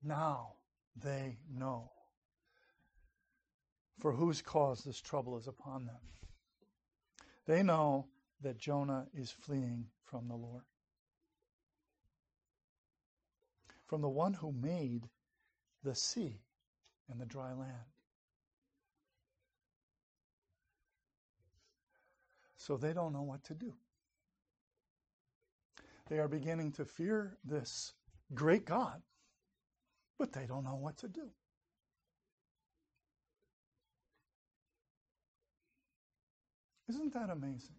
Now 0.02 0.54
they 0.96 1.38
know 1.50 1.90
for 3.98 4.12
whose 4.12 4.42
cause 4.42 4.82
this 4.82 5.00
trouble 5.00 5.38
is 5.38 5.46
upon 5.46 5.86
them. 5.86 6.00
They 7.46 7.62
know 7.62 8.06
that 8.40 8.58
Jonah 8.58 9.06
is 9.14 9.30
fleeing 9.30 9.86
from 10.02 10.28
the 10.28 10.34
Lord, 10.34 10.64
from 13.86 14.02
the 14.02 14.08
one 14.08 14.34
who 14.34 14.52
made 14.52 15.08
the 15.82 15.94
sea 15.94 16.40
and 17.10 17.20
the 17.20 17.26
dry 17.26 17.52
land. 17.52 17.72
So 22.56 22.76
they 22.78 22.94
don't 22.94 23.12
know 23.12 23.22
what 23.22 23.44
to 23.44 23.54
do. 23.54 23.74
They 26.08 26.18
are 26.18 26.28
beginning 26.28 26.72
to 26.72 26.84
fear 26.84 27.36
this 27.44 27.92
great 28.34 28.64
God, 28.64 29.02
but 30.18 30.32
they 30.32 30.46
don't 30.46 30.64
know 30.64 30.76
what 30.76 30.96
to 30.98 31.08
do. 31.08 31.28
Isn't 36.88 37.14
that 37.14 37.30
amazing? 37.30 37.76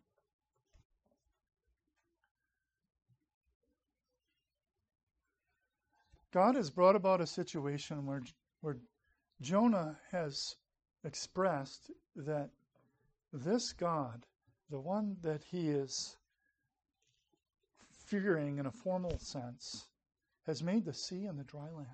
God 6.31 6.55
has 6.55 6.69
brought 6.69 6.95
about 6.95 7.21
a 7.21 7.27
situation 7.27 8.05
where, 8.05 8.21
where 8.61 8.77
Jonah 9.41 9.97
has 10.11 10.55
expressed 11.05 11.91
that 12.15 12.49
this 13.31 13.71
God, 13.71 14.25
the 14.69 14.79
one 14.79 15.15
that 15.21 15.43
he 15.43 15.69
is 15.69 16.17
fearing 18.07 18.57
in 18.57 18.65
a 18.65 18.71
formal 18.71 19.17
sense, 19.19 19.85
has 20.45 20.61
made 20.61 20.83
the 20.83 20.93
sea 20.93 21.25
and 21.25 21.39
the 21.39 21.43
dry 21.43 21.69
land. 21.71 21.87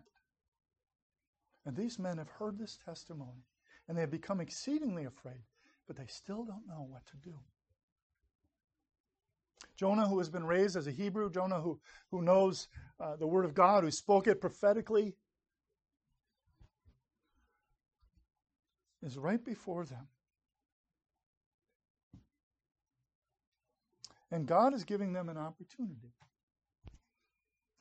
And 1.65 1.75
these 1.75 1.99
men 1.99 2.17
have 2.17 2.29
heard 2.29 2.57
this 2.57 2.79
testimony, 2.83 3.45
and 3.87 3.95
they 3.95 4.01
have 4.01 4.11
become 4.11 4.41
exceedingly 4.41 5.05
afraid 5.05 5.43
but 5.87 5.95
they 5.95 6.07
still 6.07 6.43
don't 6.43 6.67
know 6.67 6.85
what 6.89 7.05
to 7.07 7.17
do. 7.17 7.35
Jonah, 9.75 10.07
who 10.07 10.19
has 10.19 10.29
been 10.29 10.45
raised 10.45 10.75
as 10.75 10.87
a 10.87 10.91
Hebrew, 10.91 11.31
Jonah, 11.31 11.59
who, 11.59 11.79
who 12.11 12.21
knows 12.21 12.67
uh, 12.99 13.15
the 13.15 13.27
Word 13.27 13.45
of 13.45 13.53
God, 13.53 13.83
who 13.83 13.91
spoke 13.91 14.27
it 14.27 14.39
prophetically, 14.39 15.15
is 19.01 19.17
right 19.17 19.43
before 19.43 19.85
them. 19.85 20.07
And 24.31 24.45
God 24.45 24.73
is 24.73 24.83
giving 24.83 25.13
them 25.13 25.29
an 25.29 25.37
opportunity 25.37 26.13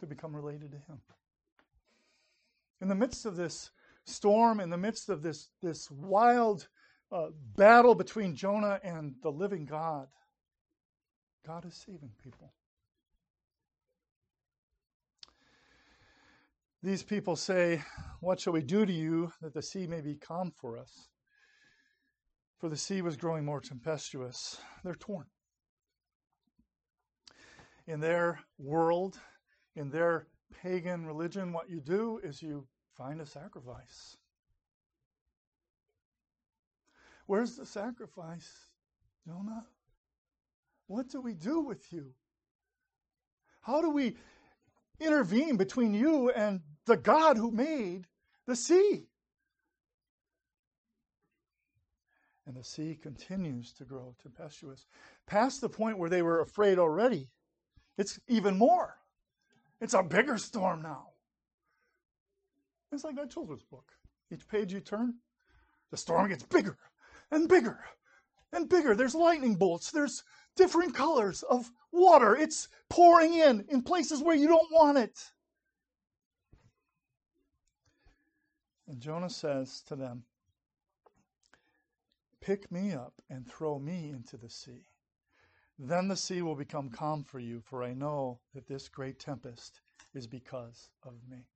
to 0.01 0.07
become 0.07 0.35
related 0.35 0.73
to 0.73 0.79
Him. 0.79 1.01
In 2.81 2.89
the 2.89 2.95
midst 2.95 3.27
of 3.27 3.37
this 3.37 3.71
storm, 4.07 4.59
in 4.59 4.71
the 4.71 4.79
midst 4.79 5.11
of 5.11 5.23
this, 5.23 5.51
this 5.63 5.91
wild 5.91 6.67
uh, 7.13 7.29
battle 7.57 7.95
between 7.95 8.37
Jonah 8.37 8.81
and 8.83 9.15
the 9.23 9.31
living 9.31 9.67
God, 9.67 10.07
God 11.47 11.65
is 11.65 11.75
saving 11.75 12.13
people. 12.23 12.53
These 16.83 17.03
people 17.03 17.37
say, 17.37 17.83
What 18.21 18.41
shall 18.41 18.53
we 18.53 18.63
do 18.63 18.87
to 18.87 18.93
you 18.93 19.33
that 19.43 19.53
the 19.53 19.63
sea 19.63 19.87
may 19.87 20.01
be 20.01 20.15
calm 20.15 20.53
for 20.55 20.79
us? 20.79 21.09
For 22.59 22.69
the 22.69 22.77
sea 22.77 23.03
was 23.03 23.17
growing 23.17 23.45
more 23.45 23.61
tempestuous. 23.61 24.59
They're 24.85 24.95
torn. 24.95 25.27
In 27.87 28.01
their 28.01 28.41
world, 28.59 29.19
in 29.77 29.91
their 29.91 30.27
pagan 30.63 31.07
religion, 31.07 31.53
what 31.53 31.69
you 31.69 31.81
do 31.81 32.21
is 32.23 32.43
you 32.43 32.67
find 32.97 33.21
a 33.21 33.27
sacrifice. 33.27 34.17
Where's 37.31 37.55
the 37.55 37.65
sacrifice, 37.65 38.51
Jonah? 39.25 39.65
What 40.89 41.11
do 41.11 41.21
we 41.21 41.33
do 41.33 41.61
with 41.61 41.93
you? 41.93 42.07
How 43.61 43.81
do 43.81 43.91
we 43.91 44.17
intervene 44.99 45.57
between 45.57 45.95
you 45.95 46.31
and 46.31 46.63
the 46.87 46.97
God 46.97 47.37
who 47.37 47.53
made 47.53 48.09
the 48.49 48.57
sea? 48.57 49.07
And 52.49 52.57
the 52.57 52.65
sea 52.65 52.99
continues 53.01 53.73
to 53.75 53.85
grow 53.85 54.17
tempestuous, 54.21 54.87
past 55.29 55.61
the 55.61 55.69
point 55.69 56.01
where 56.01 56.11
they 56.11 56.23
were 56.23 56.41
afraid 56.41 56.81
already. 56.81 57.29
It's 57.97 58.19
even 58.27 58.59
more. 58.59 58.97
It's 59.81 59.95
a 59.95 60.03
bigger 60.03 60.37
storm 60.37 60.83
now. 60.83 61.11
It's 62.91 63.05
like 63.05 63.15
that 63.15 63.31
children's 63.31 63.63
book. 63.63 63.93
Each 64.33 64.49
page 64.49 64.73
you 64.73 64.81
turn, 64.81 65.15
the 65.93 65.97
storm 65.97 66.29
gets 66.29 66.43
bigger 66.43 66.77
and 67.31 67.49
bigger 67.49 67.81
and 68.53 68.69
bigger. 68.69 68.95
There's 68.95 69.15
lightning 69.15 69.57
bolts. 69.57 69.91
There's 69.91 70.25
different 70.57 70.95
colors 70.95 71.43
of 71.43 71.71
water. 71.93 72.37
It's 72.37 72.69
pouring 72.89 73.35
in 73.35 73.65
in 73.69 73.83
places 73.83 74.23
where 74.23 74.37
you 74.37 74.49
don't 74.49 74.73
want 74.73 74.99
it. 74.99 75.19
And 78.89 79.01
Jonah 79.01 79.31
says 79.31 79.83
to 79.87 79.97
them, 79.97 80.25
Pick 82.41 82.73
me 82.73 82.93
up 82.93 83.21
and 83.29 83.47
throw 83.47 83.79
me 83.79 84.11
into 84.11 84.37
the 84.37 84.49
sea. 84.49 84.87
Then 85.79 86.09
the 86.09 86.17
sea 86.17 86.43
will 86.43 86.57
become 86.57 86.91
calm 86.91 87.23
for 87.23 87.39
you, 87.39 87.61
for 87.61 87.83
I 87.83 87.93
know 87.93 88.41
that 88.55 88.67
this 88.67 88.89
great 88.89 89.19
tempest 89.19 89.81
is 90.15 90.27
because 90.27 90.89
of 91.05 91.15
me. 91.29 91.47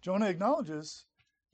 Jonah 0.00 0.28
acknowledges 0.28 1.04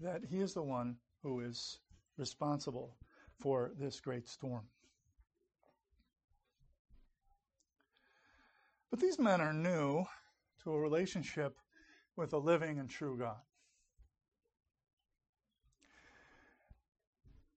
that 0.00 0.22
he 0.28 0.38
is 0.38 0.54
the 0.54 0.62
one 0.62 0.96
who 1.22 1.40
is 1.40 1.78
responsible 2.16 2.96
for 3.38 3.72
this 3.78 4.00
great 4.00 4.28
storm. 4.28 4.64
But 8.90 9.00
these 9.00 9.18
men 9.18 9.40
are 9.40 9.52
new 9.52 10.04
to 10.62 10.72
a 10.72 10.80
relationship 10.80 11.56
with 12.16 12.32
a 12.32 12.38
living 12.38 12.78
and 12.78 12.88
true 12.88 13.16
God. 13.18 13.36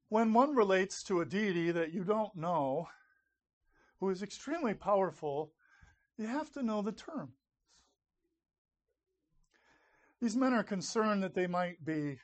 When 0.09 0.33
one 0.33 0.55
relates 0.55 1.03
to 1.03 1.21
a 1.21 1.25
deity 1.25 1.71
that 1.71 1.93
you 1.93 2.03
don't 2.03 2.35
know, 2.35 2.87
who 3.99 4.09
is 4.09 4.23
extremely 4.23 4.73
powerful, 4.73 5.51
you 6.17 6.25
have 6.25 6.51
to 6.53 6.63
know 6.63 6.81
the 6.81 6.91
terms. 6.91 7.31
These 10.21 10.35
men 10.35 10.53
are 10.53 10.63
concerned 10.63 11.23
that 11.23 11.35
they 11.35 11.47
might 11.47 11.85
be 11.85 12.17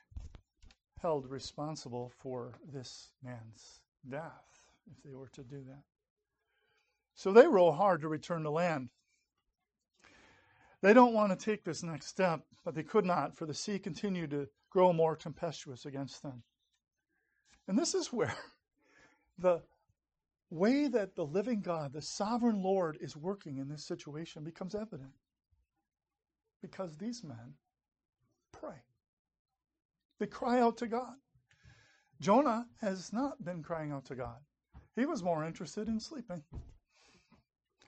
held 1.05 1.29
responsible 1.29 2.11
for 2.17 2.55
this 2.73 3.09
man's 3.23 3.79
death 4.09 4.71
if 4.89 5.03
they 5.03 5.13
were 5.13 5.27
to 5.27 5.43
do 5.43 5.61
that. 5.67 5.83
So 7.13 7.31
they 7.31 7.45
row 7.45 7.71
hard 7.71 8.01
to 8.01 8.07
return 8.07 8.41
to 8.41 8.49
land. 8.49 8.89
They 10.81 10.93
don't 10.95 11.13
want 11.13 11.29
to 11.29 11.45
take 11.45 11.63
this 11.63 11.83
next 11.83 12.07
step, 12.07 12.41
but 12.63 12.73
they 12.73 12.81
could 12.81 13.05
not, 13.05 13.37
for 13.37 13.45
the 13.45 13.53
sea 13.53 13.77
continued 13.77 14.31
to 14.31 14.47
grow 14.71 14.93
more 14.93 15.15
tempestuous 15.15 15.85
against 15.85 16.23
them. 16.23 16.41
And 17.67 17.77
this 17.77 17.93
is 17.93 18.11
where 18.11 18.35
the 19.37 19.61
way 20.49 20.87
that 20.87 21.15
the 21.15 21.25
living 21.25 21.61
God, 21.61 21.93
the 21.93 22.01
sovereign 22.01 22.63
Lord, 22.63 22.97
is 22.99 23.15
working 23.15 23.57
in 23.59 23.69
this 23.69 23.85
situation 23.85 24.43
becomes 24.43 24.73
evident. 24.73 25.13
Because 26.63 26.97
these 26.97 27.23
men 27.23 27.53
pray, 28.51 28.81
they 30.19 30.27
cry 30.27 30.59
out 30.59 30.77
to 30.77 30.87
God. 30.87 31.15
Jonah 32.21 32.65
has 32.81 33.11
not 33.11 33.43
been 33.43 33.61
crying 33.61 33.91
out 33.91 34.05
to 34.05 34.15
God, 34.15 34.37
he 34.95 35.05
was 35.05 35.23
more 35.23 35.45
interested 35.45 35.87
in 35.87 35.99
sleeping. 35.99 36.43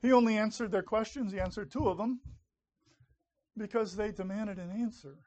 He 0.01 0.12
only 0.13 0.38
answered 0.38 0.72
their 0.72 0.84
questions, 0.84 1.31
he 1.31 1.39
answered 1.39 1.72
two 1.72 1.89
of 1.89 1.98
them 1.98 2.19
because 3.57 3.96
they 3.96 4.12
demanded 4.12 4.60
an 4.60 4.69
answer. 4.72 5.17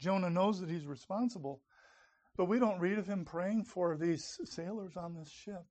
Jonah 0.00 0.30
knows 0.30 0.60
that 0.60 0.70
he's 0.70 0.86
responsible, 0.86 1.62
but 2.36 2.46
we 2.46 2.58
don't 2.58 2.80
read 2.80 2.98
of 2.98 3.06
him 3.06 3.24
praying 3.24 3.64
for 3.64 3.96
these 3.96 4.38
sailors 4.44 4.96
on 4.96 5.14
this 5.14 5.30
ship. 5.30 5.64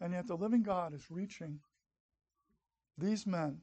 And 0.00 0.12
yet 0.12 0.26
the 0.26 0.36
living 0.36 0.62
God 0.62 0.94
is 0.94 1.10
reaching 1.10 1.60
these 2.96 3.26
men 3.26 3.58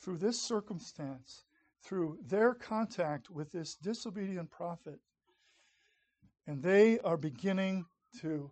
through 0.00 0.18
this 0.18 0.40
circumstance, 0.40 1.44
through 1.84 2.18
their 2.26 2.54
contact 2.54 3.30
with 3.30 3.52
this 3.52 3.74
disobedient 3.74 4.50
prophet. 4.50 4.98
And 6.46 6.62
they 6.62 6.98
are 7.00 7.16
beginning 7.16 7.86
to 8.20 8.50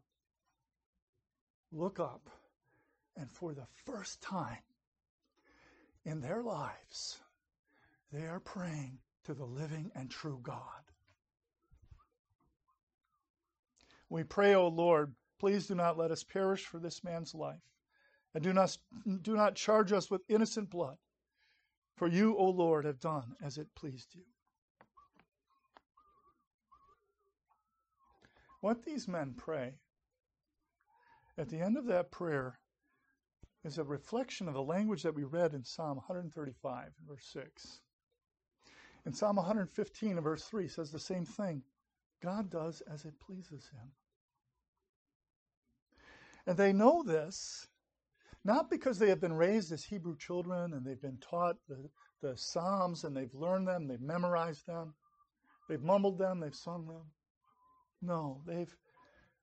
look 1.73 1.99
up. 1.99 2.29
And 3.17 3.31
for 3.31 3.55
the 3.55 3.67
first 3.85 4.23
time 4.23 4.63
in 6.05 6.21
their 6.21 6.43
lives, 6.43 7.21
they 8.13 8.27
are 8.27 8.41
praying 8.41 8.99
to 9.25 9.35
the 9.35 9.45
living 9.45 9.91
and 9.95 10.11
true 10.11 10.41
God. 10.43 10.59
We 14.09 14.25
pray, 14.25 14.55
O 14.55 14.69
Lord, 14.69 15.15
please 15.41 15.67
do 15.67 15.75
not 15.75 15.97
let 15.97 16.11
us 16.11 16.23
perish 16.23 16.67
for 16.67 16.79
this 16.79 17.03
man's 17.03 17.35
life, 17.35 17.63
and 18.35 18.43
do 18.43 18.53
not, 18.53 18.77
do 19.23 19.35
not 19.35 19.55
charge 19.55 19.93
us 19.93 20.11
with 20.11 20.21
innocent 20.29 20.71
blood, 20.71 20.97
for 22.03 22.09
you, 22.09 22.37
O 22.37 22.47
Lord, 22.47 22.85
have 22.85 22.99
done 22.99 23.37
as 23.41 23.59
it 23.59 23.77
pleased 23.77 24.17
you. 24.17 24.25
What 28.61 28.85
these 28.85 29.07
men 29.07 29.35
pray, 29.37 29.75
at 31.39 31.49
the 31.49 31.61
end 31.61 31.77
of 31.77 31.87
that 31.87 32.11
prayer, 32.11 32.59
is 33.63 33.79
a 33.79 33.85
reflection 33.85 34.49
of 34.49 34.55
the 34.55 34.63
language 34.65 35.05
that 35.05 35.15
we 35.15 35.23
read 35.23 35.55
in 35.55 35.63
Psalm 35.63 35.99
135, 35.99 36.89
verse 37.09 37.25
6. 37.33 37.79
In 39.07 39.13
Psalm 39.13 39.37
115, 39.37 40.21
verse 40.23 40.43
3 40.43 40.67
says 40.67 40.91
the 40.91 40.99
same 40.99 41.25
thing 41.25 41.63
God 42.21 42.51
does 42.51 42.83
as 42.93 43.05
it 43.05 43.21
pleases 43.21 43.71
him. 43.73 43.93
And 46.49 46.57
they 46.57 46.73
know 46.73 47.05
this 47.05 47.69
not 48.45 48.71
because 48.71 48.99
they 48.99 49.09
have 49.09 49.21
been 49.21 49.33
raised 49.33 49.73
as 49.73 49.85
Hebrew 49.85 50.17
children 50.17 50.73
and 50.73 50.85
they've 50.85 51.01
been 51.01 51.19
taught 51.19 51.57
the, 51.69 51.89
the 52.23 52.37
Psalms 52.37 53.05
and 53.05 53.17
they've 53.17 53.35
learned 53.35 53.69
them, 53.69 53.87
they've 53.87 54.01
memorized 54.01 54.67
them, 54.67 54.95
they've 55.69 55.83
mumbled 55.83 56.19
them, 56.19 56.41
they've 56.41 56.55
sung 56.55 56.87
them. 56.87 57.05
No, 58.01 58.43
they've 58.47 58.75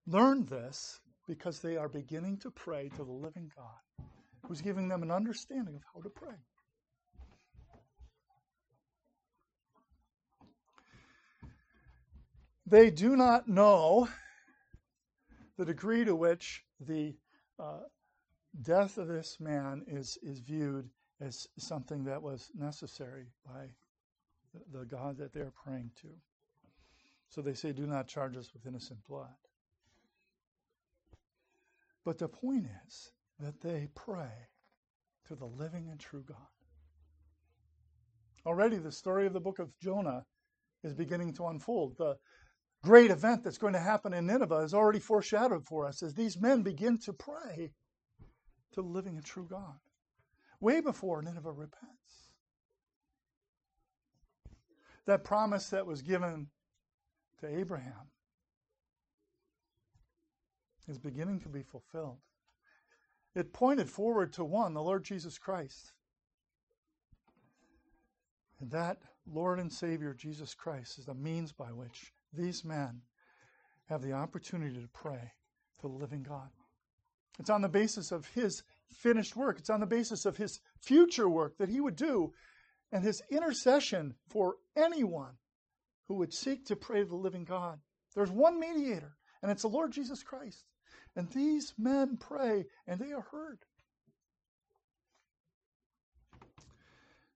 learned 0.06 0.50
this 0.50 1.00
because 1.28 1.60
they 1.60 1.78
are 1.78 1.88
beginning 1.88 2.38
to 2.40 2.52
pray 2.52 2.90
to 2.90 3.04
the 3.04 3.12
living 3.12 3.52
God 3.56 4.06
who's 4.48 4.62
giving 4.62 4.90
them 4.90 5.04
an 5.04 5.12
understanding 5.12 5.76
of 5.76 5.84
how 5.94 6.02
to 6.02 6.10
pray. 6.10 6.36
They 12.66 12.92
do 12.92 13.16
not 13.16 13.48
know 13.48 14.10
the 15.58 15.66
degree 15.66 16.06
to 16.06 16.16
which 16.16 16.64
the 16.80 17.16
uh, 17.60 17.80
death 18.62 18.98
of 18.98 19.08
this 19.08 19.38
man 19.40 19.84
is, 19.88 20.18
is 20.22 20.40
viewed 20.40 20.90
as 21.22 21.48
something 21.58 22.04
that 22.06 22.22
was 22.22 22.50
necessary 22.56 23.28
by 23.46 23.68
the, 24.72 24.86
God 24.86 25.18
that 25.18 25.34
they're 25.34 25.54
praying 25.64 25.92
to. 26.02 26.08
So 27.30 27.42
they 27.42 27.54
say, 27.54 27.72
Do 27.72 27.86
not 27.86 28.08
charge 28.08 28.38
us 28.38 28.52
with 28.54 28.66
innocent 28.66 29.00
blood. 29.08 29.28
But 32.04 32.18
the 32.18 32.28
point 32.28 32.66
is 32.88 33.12
that 33.40 33.62
they 33.62 33.90
pray 33.94 34.48
to 35.28 35.36
the 35.36 35.46
living 35.46 35.90
and 35.90 36.00
true 36.00 36.24
God. 36.28 36.38
Already, 38.46 38.78
the 38.78 38.92
story 38.92 39.28
of 39.28 39.34
the 39.34 39.40
book 39.40 39.60
of 39.60 39.78
Jonah 39.80 40.26
is 40.84 40.94
beginning 40.94 41.34
to 41.34 41.48
unfold. 41.48 41.98
The 41.98 42.16
great 42.84 43.12
event 43.12 43.44
that's 43.44 43.58
going 43.58 43.74
to 43.74 43.80
happen 43.80 44.14
in 44.14 44.26
Nineveh 44.26 44.60
is 44.60 44.74
already 44.74 45.00
foreshadowed 45.00 45.66
for 45.68 45.86
us 45.86 46.02
as 46.02 46.14
these 46.14 46.40
men 46.40 46.64
begin 46.64 46.98
to 47.00 47.14
pray 47.14 47.74
to 48.73 48.82
the 48.82 48.88
living 48.88 49.15
and 49.15 49.25
true 49.25 49.47
God, 49.49 49.79
way 50.60 50.82
before 50.82 51.21
Nineveh 51.21 51.51
repents. 51.51 52.29
That 55.05 55.23
promise 55.23 55.69
that 55.69 55.86
was 55.86 56.01
given 56.01 56.47
to 57.39 57.47
Abraham 57.47 58.12
is 60.88 60.97
beginning 60.97 61.39
to 61.41 61.49
be 61.49 61.63
fulfilled. 61.63 62.17
It 63.36 63.53
pointed 63.53 63.89
forward 63.89 64.34
to 64.34 64.43
one, 64.43 64.73
the 64.73 64.82
Lord 64.82 65.03
Jesus 65.03 65.38
Christ. 65.38 65.93
And 68.60 68.69
that 68.71 68.97
Lord 69.32 69.60
and 69.60 69.71
Savior, 69.71 70.13
Jesus 70.13 70.53
Christ, 70.53 70.97
is 70.99 71.05
the 71.05 71.13
means 71.13 71.51
by 71.51 71.71
which 71.71 72.12
these 72.34 72.65
men 72.65 73.01
have 73.88 74.01
the 74.01 74.13
opportunity 74.13 74.79
to 74.82 74.89
pray 74.93 75.32
to 75.82 75.88
the 75.88 75.93
living 75.93 76.23
God. 76.23 76.49
It's 77.39 77.49
on 77.49 77.62
the 77.62 77.69
basis 77.69 78.12
of 78.12 78.28
His 78.28 78.63
finished 78.91 79.36
work, 79.36 79.60
it's 79.60 79.69
on 79.69 79.80
the 79.80 79.86
basis 79.86 80.25
of 80.25 80.38
His 80.38 80.60
future 80.82 81.30
work 81.30 81.58
that 81.58 81.69
He 81.69 81.80
would 81.80 81.95
do, 81.95 82.34
and 82.91 83.04
His 83.04 83.21
intercession 83.32 84.15
for 84.28 84.58
anyone 84.75 85.38
who 86.08 86.15
would 86.15 86.34
seek 86.34 86.65
to 86.65 86.75
pray 86.75 86.99
to 86.99 87.10
the 87.10 87.15
living 87.15 87.45
God. 87.45 87.80
There's 88.15 88.32
one 88.32 88.60
mediator, 88.60 89.15
and 89.41 89.52
it's 89.52 89.62
the 89.62 89.69
Lord 89.69 89.91
Jesus 89.91 90.23
Christ. 90.23 90.65
And 91.15 91.30
these 91.30 91.73
men 91.78 92.17
pray, 92.17 92.65
and 92.88 92.99
they 92.99 93.12
are 93.12 93.25
heard. 93.32 93.60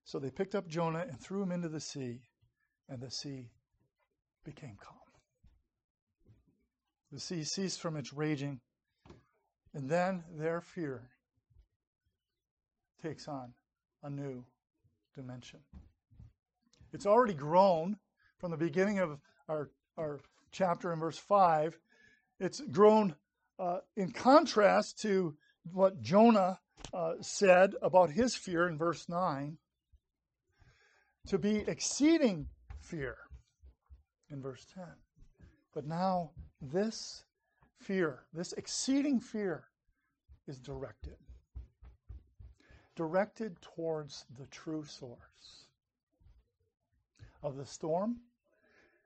So 0.03 0.19
they 0.19 0.29
picked 0.29 0.55
up 0.55 0.67
Jonah 0.67 1.05
and 1.07 1.19
threw 1.19 1.41
him 1.41 1.51
into 1.51 1.69
the 1.69 1.79
sea, 1.79 2.21
and 2.89 3.01
the 3.01 3.09
sea 3.09 3.51
became 4.43 4.77
calm. 4.79 4.97
The 7.11 7.19
sea 7.19 7.43
ceased 7.43 7.79
from 7.79 7.95
its 7.95 8.11
raging, 8.11 8.59
and 9.73 9.89
then 9.89 10.23
their 10.37 10.61
fear 10.61 11.09
takes 13.01 13.27
on 13.27 13.53
a 14.03 14.09
new 14.09 14.43
dimension. 15.15 15.59
It's 16.91 17.05
already 17.05 17.33
grown 17.33 17.97
from 18.37 18.51
the 18.51 18.57
beginning 18.57 18.99
of 18.99 19.19
our, 19.49 19.69
our 19.97 20.19
chapter 20.51 20.93
in 20.93 20.99
verse 20.99 21.17
5. 21.17 21.77
It's 22.39 22.61
grown 22.61 23.15
uh, 23.59 23.79
in 23.95 24.11
contrast 24.11 25.01
to 25.01 25.35
what 25.71 26.01
Jonah 26.01 26.59
uh, 26.93 27.13
said 27.21 27.75
about 27.81 28.11
his 28.11 28.35
fear 28.35 28.67
in 28.67 28.77
verse 28.77 29.07
9, 29.09 29.57
to 31.27 31.37
be 31.37 31.63
exceeding 31.67 32.47
fear 32.81 33.15
in 34.29 34.41
verse 34.41 34.65
10. 34.75 34.83
But 35.73 35.85
now, 35.85 36.31
this 36.61 37.23
fear, 37.83 38.23
this 38.33 38.53
exceeding 38.53 39.19
fear, 39.19 39.65
is 40.47 40.57
directed. 40.57 41.17
Directed 42.95 43.61
towards 43.61 44.25
the 44.39 44.45
true 44.47 44.85
source 44.85 45.65
of 47.41 47.57
the 47.57 47.65
storm, 47.65 48.17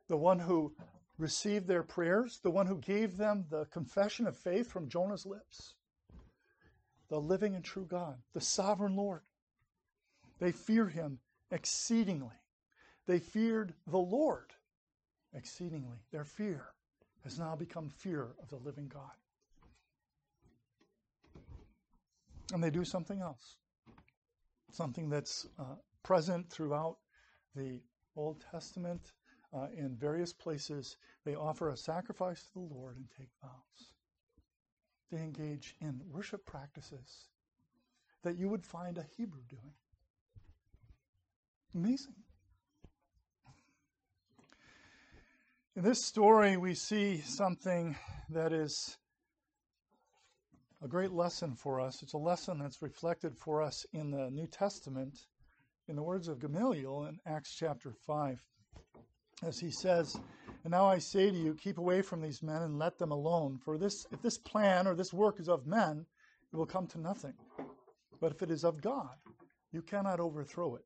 the 0.07 0.17
one 0.17 0.39
who 0.39 0.73
received 1.17 1.67
their 1.67 1.83
prayers, 1.83 2.39
the 2.43 2.51
one 2.51 2.67
who 2.67 2.77
gave 2.77 3.17
them 3.17 3.45
the 3.49 3.65
confession 3.65 4.27
of 4.27 4.37
faith 4.37 4.69
from 4.69 4.89
Jonah's 4.89 5.25
lips, 5.25 5.73
the 7.09 7.19
living 7.19 7.55
and 7.55 7.63
true 7.63 7.85
God, 7.85 8.17
the 8.33 8.41
sovereign 8.41 8.95
Lord. 8.95 9.21
They 10.39 10.51
fear 10.51 10.87
him 10.87 11.19
exceedingly. 11.49 12.35
They 13.07 13.19
feared 13.19 13.73
the 13.87 13.97
Lord 13.97 14.53
exceedingly. 15.33 15.97
Their 16.11 16.25
fear 16.25 16.73
has 17.27 17.37
now 17.37 17.57
become 17.57 17.89
fear 17.89 18.29
of 18.41 18.47
the 18.47 18.55
living 18.55 18.87
God. 18.87 19.11
And 22.53 22.63
they 22.63 22.69
do 22.69 22.85
something 22.85 23.19
else, 23.19 23.57
something 24.71 25.09
that's 25.09 25.45
uh, 25.59 25.75
present 26.03 26.49
throughout 26.49 26.95
the 27.53 27.81
Old 28.15 28.41
Testament 28.49 29.11
uh, 29.53 29.67
in 29.75 29.97
various 29.97 30.31
places. 30.31 30.95
They 31.25 31.35
offer 31.35 31.69
a 31.69 31.75
sacrifice 31.75 32.43
to 32.43 32.53
the 32.53 32.73
Lord 32.73 32.95
and 32.95 33.07
take 33.17 33.27
vows. 33.41 33.91
They 35.11 35.17
engage 35.17 35.75
in 35.81 35.99
worship 36.09 36.45
practices 36.45 37.25
that 38.23 38.37
you 38.37 38.47
would 38.47 38.65
find 38.65 38.97
a 38.97 39.05
Hebrew 39.17 39.41
doing. 39.49 39.73
Amazing. 41.75 42.15
In 45.77 45.83
this 45.83 46.03
story, 46.03 46.57
we 46.57 46.73
see 46.73 47.21
something 47.21 47.95
that 48.31 48.51
is 48.51 48.97
a 50.81 50.87
great 50.87 51.11
lesson 51.11 51.53
for 51.53 51.79
us. 51.79 52.01
It's 52.01 52.13
a 52.15 52.17
lesson 52.17 52.57
that's 52.57 52.81
reflected 52.81 53.37
for 53.37 53.61
us 53.61 53.85
in 53.93 54.09
the 54.09 54.31
New 54.31 54.47
Testament 54.47 55.19
in 55.87 55.95
the 55.95 56.01
words 56.01 56.29
of 56.29 56.39
Gamaliel 56.39 57.03
in 57.03 57.19
Acts 57.27 57.55
chapter 57.55 57.93
5. 58.07 58.43
As 59.43 59.59
he 59.59 59.69
says, 59.69 60.19
And 60.63 60.71
now 60.71 60.87
I 60.87 60.97
say 60.97 61.29
to 61.29 61.37
you, 61.37 61.53
keep 61.53 61.77
away 61.77 62.01
from 62.01 62.21
these 62.21 62.41
men 62.41 62.63
and 62.63 62.79
let 62.79 62.97
them 62.97 63.11
alone. 63.11 63.59
For 63.63 63.77
this, 63.77 64.07
if 64.11 64.19
this 64.23 64.39
plan 64.39 64.87
or 64.87 64.95
this 64.95 65.13
work 65.13 65.39
is 65.39 65.47
of 65.47 65.67
men, 65.67 66.07
it 66.51 66.55
will 66.55 66.65
come 66.65 66.87
to 66.87 66.99
nothing. 66.99 67.35
But 68.19 68.31
if 68.31 68.41
it 68.41 68.49
is 68.49 68.63
of 68.63 68.81
God, 68.81 69.13
you 69.71 69.83
cannot 69.83 70.19
overthrow 70.19 70.73
it, 70.73 70.85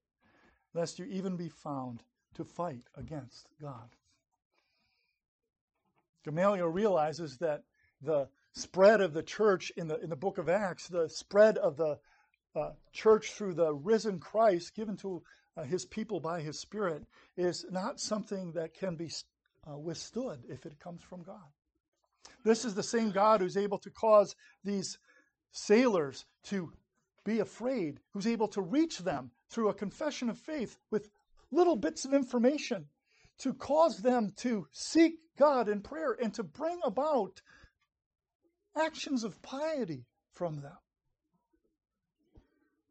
lest 0.74 1.00
you 1.00 1.06
even 1.06 1.38
be 1.38 1.48
found 1.48 2.04
to 2.34 2.44
fight 2.44 2.84
against 2.98 3.48
God. 3.62 3.96
Gamaliel 6.24 6.68
realizes 6.68 7.38
that 7.38 7.64
the 8.02 8.28
spread 8.54 9.02
of 9.02 9.14
the 9.14 9.24
church 9.24 9.72
in 9.78 9.88
the, 9.88 10.00
in 10.02 10.10
the 10.10 10.16
book 10.16 10.38
of 10.38 10.50
Acts, 10.50 10.88
the 10.88 11.10
spread 11.10 11.58
of 11.58 11.78
the 11.78 11.98
uh, 12.56 12.72
church 12.92 13.32
through 13.32 13.54
the 13.54 13.74
risen 13.74 14.20
Christ 14.20 14.76
given 14.76 14.98
to 14.98 15.24
uh, 15.58 15.64
his 15.64 15.86
people 15.86 16.20
by 16.20 16.42
his 16.42 16.60
Spirit, 16.60 17.04
is 17.38 17.66
not 17.72 18.00
something 18.00 18.52
that 18.54 18.74
can 18.74 18.96
be 18.96 19.10
uh, 19.70 19.78
withstood 19.78 20.44
if 20.50 20.66
it 20.66 20.80
comes 20.80 21.02
from 21.02 21.24
God. 21.24 21.48
This 22.44 22.66
is 22.66 22.74
the 22.74 22.84
same 22.84 23.12
God 23.12 23.42
who's 23.42 23.58
able 23.58 23.78
to 23.80 23.90
cause 23.90 24.36
these 24.64 24.98
sailors 25.52 26.26
to 26.46 26.72
be 27.24 27.40
afraid, 27.40 28.00
who's 28.12 28.28
able 28.28 28.48
to 28.50 28.62
reach 28.62 29.00
them 29.00 29.32
through 29.50 29.70
a 29.70 29.74
confession 29.74 30.30
of 30.30 30.40
faith 30.40 30.78
with 30.90 31.10
little 31.52 31.76
bits 31.76 32.06
of 32.06 32.14
information 32.14 32.88
to 33.40 33.54
cause 33.54 33.98
them 33.98 34.32
to 34.38 34.68
seek 34.72 35.16
God 35.38 35.70
in 35.70 35.82
prayer 35.82 36.16
and 36.22 36.34
to 36.36 36.44
bring 36.44 36.80
about 36.84 37.42
actions 38.76 39.24
of 39.24 39.42
piety 39.42 40.06
from 40.34 40.62
them 40.62 40.78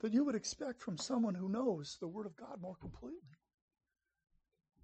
that 0.00 0.12
you 0.12 0.24
would 0.24 0.34
expect 0.34 0.82
from 0.82 0.96
someone 0.96 1.34
who 1.34 1.48
knows 1.48 1.98
the 2.00 2.08
Word 2.08 2.26
of 2.26 2.36
God 2.36 2.60
more 2.60 2.76
completely. 2.76 3.18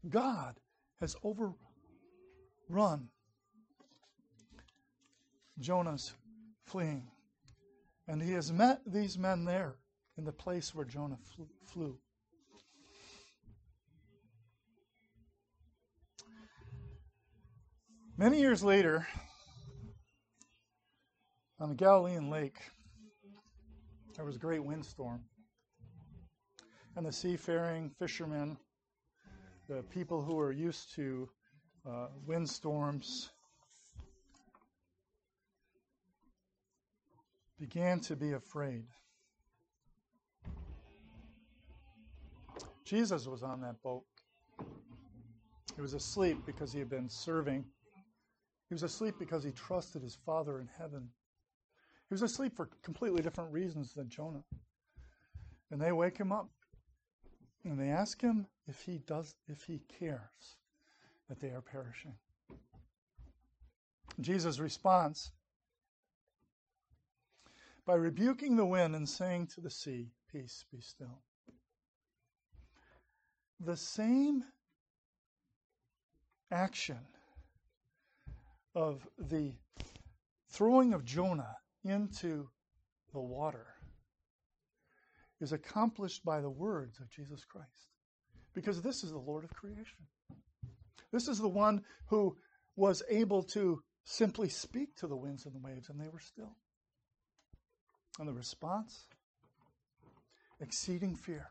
God 0.09 0.61
has 1.01 1.16
overrun 1.23 3.09
Jonah's 5.59 6.12
fleeing, 6.64 7.09
and 8.07 8.23
he 8.23 8.33
has 8.33 8.53
met 8.53 8.81
these 8.87 9.19
men 9.19 9.45
there 9.45 9.77
in 10.19 10.25
the 10.25 10.33
place 10.33 10.75
where 10.75 10.85
Jonah 10.85 11.19
flew. 11.64 11.99
Many 18.18 18.40
years 18.40 18.64
later, 18.64 19.07
on 21.61 21.68
the 21.68 21.74
Galilean 21.74 22.31
lake, 22.31 22.57
there 24.14 24.24
was 24.24 24.37
a 24.37 24.38
great 24.38 24.64
windstorm. 24.64 25.20
And 26.96 27.05
the 27.05 27.12
seafaring 27.12 27.90
fishermen, 27.98 28.57
the 29.68 29.83
people 29.83 30.22
who 30.22 30.37
were 30.37 30.50
used 30.50 30.94
to 30.94 31.29
uh, 31.87 32.07
windstorms, 32.24 33.29
began 37.61 38.00
to 38.00 38.16
be 38.16 38.33
afraid. 38.33 38.87
Jesus 42.83 43.26
was 43.26 43.42
on 43.42 43.61
that 43.61 43.83
boat. 43.83 44.05
He 45.74 45.83
was 45.83 45.92
asleep 45.92 46.38
because 46.46 46.72
he 46.72 46.79
had 46.79 46.88
been 46.88 47.11
serving 47.11 47.66
he 48.68 48.74
was 48.74 48.83
asleep 48.83 49.14
because 49.18 49.44
he 49.44 49.52
trusted 49.52 50.02
his 50.02 50.16
Father 50.16 50.61
in 50.61 50.68
heaven. 50.79 51.09
He 52.09 52.14
was 52.14 52.22
asleep 52.22 52.57
for 52.57 52.68
completely 52.83 53.22
different 53.22 53.52
reasons 53.52 53.92
than 53.94 54.09
Jonah. 54.09 54.44
And 55.70 55.81
they 55.81 55.92
wake 55.92 56.18
him 56.18 56.33
up 56.33 56.48
and 57.64 57.79
they 57.79 57.88
ask 57.88 58.20
him 58.20 58.46
if 58.68 58.81
he 58.83 58.98
does 58.98 59.35
if 59.48 59.64
he 59.64 59.81
cares 60.00 60.57
that 61.29 61.40
they 61.40 61.48
are 61.48 61.61
perishing. 61.61 62.14
Jesus 64.20 64.59
responds 64.59 65.33
by 67.85 67.94
rebuking 67.94 68.57
the 68.57 68.66
wind 68.66 68.94
and 68.96 69.09
saying 69.09 69.48
to 69.48 69.61
the 69.61 69.70
sea, 69.70 70.11
Peace, 70.31 70.64
be 70.72 70.81
still. 70.81 71.22
The 73.61 73.76
same 73.76 74.44
action 76.50 76.98
of 78.77 79.09
the 79.19 79.55
throwing 80.51 80.93
of 80.93 81.05
Jonah 81.05 81.57
into 81.83 82.51
the 83.15 83.21
water 83.21 83.67
is 85.41 85.53
accomplished 85.53 86.25
by 86.25 86.43
the 86.43 86.51
words 86.51 87.01
of 87.01 87.11
Jesus 87.11 87.45
Christ. 87.45 87.89
Because 88.55 88.83
this 88.83 89.03
is 89.03 89.11
the 89.11 89.19
Lord 89.19 89.45
of 89.45 89.51
creation. 89.51 90.07
This 91.11 91.27
is 91.27 91.39
the 91.39 91.49
one 91.49 91.83
who 92.09 92.37
was 92.77 93.03
able 93.09 93.43
to 93.43 93.83
simply 94.05 94.51
speak 94.51 94.95
to 94.97 95.07
the 95.07 95.17
winds 95.17 95.47
and 95.47 95.55
the 95.55 95.59
waves, 95.59 95.89
and 95.89 95.99
they 95.99 96.09
were 96.09 96.21
still. 96.21 96.57
And 98.19 98.29
the 98.29 98.33
response? 98.33 99.07
Exceeding 100.61 101.17
fear 101.17 101.49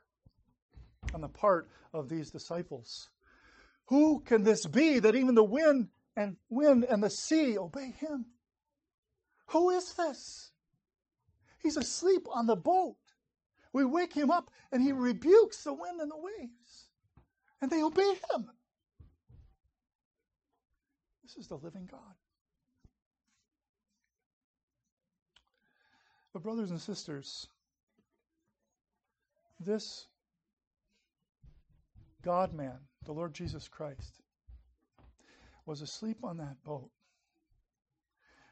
on 1.14 1.22
the 1.22 1.28
part 1.28 1.70
of 1.94 2.08
these 2.08 2.30
disciples. 2.30 3.10
Who 3.88 4.22
can 4.22 4.44
this 4.44 4.66
be 4.66 5.00
that 5.00 5.16
even 5.16 5.36
the 5.36 5.44
wind 5.44 5.90
and 6.16 6.38
wind 6.50 6.86
and 6.86 7.04
the 7.04 7.10
sea 7.10 7.58
obey 7.58 7.92
him. 8.00 8.26
Who 9.48 9.70
is 9.70 9.94
this? 9.94 10.52
He's 11.62 11.78
asleep 11.78 12.28
on 12.32 12.48
the 12.48 12.56
boat. 12.56 12.98
We 13.74 13.86
wake 13.86 14.14
him 14.14 14.32
up 14.32 14.50
and 14.72 14.82
he 14.82 14.92
rebukes 14.92 15.64
the 15.64 15.74
wind 15.74 16.00
and 16.00 16.10
the 16.10 16.18
waves, 16.18 16.88
and 17.62 17.70
they 17.70 17.84
obey 17.84 18.14
him. 18.34 18.50
This 21.24 21.36
is 21.38 21.48
the 21.48 21.58
living 21.58 21.88
God. 21.92 22.00
But, 26.32 26.44
brothers 26.44 26.70
and 26.70 26.80
sisters, 26.80 27.48
this 29.60 30.08
God 32.22 32.54
man, 32.54 32.78
the 33.06 33.14
Lord 33.14 33.34
Jesus 33.34 33.68
Christ, 33.68 34.22
was 35.66 35.82
asleep 35.82 36.18
on 36.24 36.38
that 36.38 36.64
boat, 36.64 36.90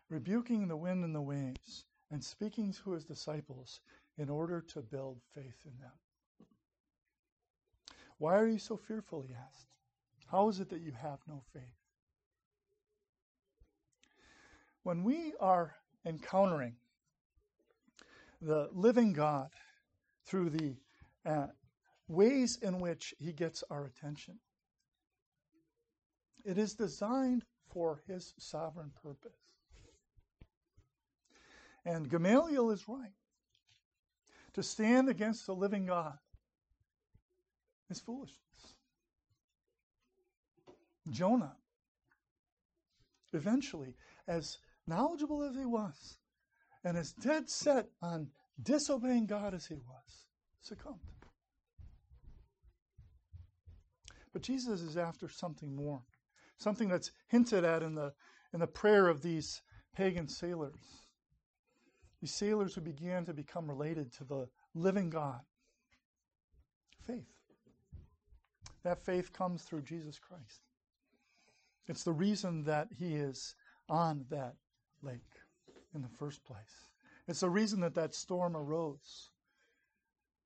rebuking 0.09 0.67
the 0.67 0.77
wind 0.77 1.03
and 1.03 1.15
the 1.15 1.21
waves, 1.21 1.85
and 2.11 2.23
speaking 2.23 2.73
to 2.83 2.91
his 2.91 3.05
disciples 3.05 3.79
in 4.17 4.29
order 4.29 4.61
to 4.61 4.81
build 4.81 5.19
faith 5.33 5.65
in 5.65 5.79
them. 5.79 5.91
Why 8.17 8.35
are 8.35 8.47
you 8.47 8.59
so 8.59 8.77
fearful? 8.77 9.21
He 9.21 9.33
asked. 9.33 9.67
How 10.27 10.49
is 10.49 10.59
it 10.59 10.69
that 10.69 10.81
you 10.81 10.91
have 10.91 11.19
no 11.27 11.43
faith? 11.53 11.63
When 14.83 15.03
we 15.03 15.33
are 15.39 15.75
encountering 16.05 16.75
the 18.41 18.69
living 18.73 19.13
God 19.13 19.49
through 20.25 20.49
the 20.51 20.75
uh, 21.25 21.47
ways 22.07 22.57
in 22.61 22.79
which 22.79 23.13
he 23.19 23.31
gets 23.31 23.63
our 23.69 23.85
attention, 23.85 24.39
it 26.43 26.57
is 26.57 26.73
designed 26.73 27.43
for 27.69 28.01
his 28.07 28.33
sovereign 28.37 28.91
purpose. 29.01 29.31
And 31.85 32.09
Gamaliel 32.09 32.71
is 32.71 32.87
right. 32.87 33.11
To 34.53 34.63
stand 34.63 35.09
against 35.09 35.45
the 35.47 35.55
living 35.55 35.85
God 35.87 36.17
is 37.89 37.99
foolishness. 37.99 38.39
Jonah, 41.09 41.55
eventually, 43.33 43.95
as 44.27 44.59
knowledgeable 44.87 45.43
as 45.43 45.55
he 45.55 45.65
was, 45.65 46.17
and 46.83 46.97
as 46.97 47.13
dead 47.13 47.49
set 47.49 47.87
on 48.01 48.27
disobeying 48.61 49.25
God 49.25 49.53
as 49.53 49.65
he 49.65 49.75
was, 49.75 50.27
succumbed. 50.61 50.99
But 54.31 54.41
Jesus 54.41 54.81
is 54.81 54.97
after 54.97 55.29
something 55.29 55.75
more 55.75 56.01
something 56.57 56.89
that's 56.89 57.11
hinted 57.27 57.63
at 57.63 57.83
in 57.83 57.95
the, 57.95 58.13
in 58.53 58.59
the 58.59 58.67
prayer 58.67 59.07
of 59.07 59.21
these 59.21 59.61
pagan 59.95 60.27
sailors. 60.27 61.03
these 62.21 62.33
sailors 62.33 62.73
who 62.73 62.81
began 62.81 63.25
to 63.25 63.33
become 63.33 63.67
related 63.67 64.11
to 64.13 64.23
the 64.23 64.47
living 64.73 65.09
God. 65.09 65.41
Faith. 67.05 67.27
That 68.83 69.05
faith 69.05 69.33
comes 69.33 69.63
through 69.63 69.81
Jesus 69.81 70.19
Christ. 70.19 70.61
It's 71.87 72.03
the 72.03 72.13
reason 72.13 72.63
that 72.63 72.87
he 72.97 73.15
is 73.15 73.55
on 73.89 74.25
that 74.29 74.55
lake 75.01 75.19
in 75.93 76.01
the 76.01 76.09
first 76.17 76.43
place. 76.45 76.89
It's 77.27 77.41
the 77.41 77.49
reason 77.49 77.81
that 77.81 77.95
that 77.95 78.15
storm 78.15 78.55
arose, 78.55 79.29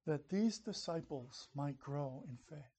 that 0.05 0.29
these 0.29 0.57
disciples 0.59 1.47
might 1.55 1.79
grow 1.79 2.23
in 2.27 2.37
faith. 2.49 2.76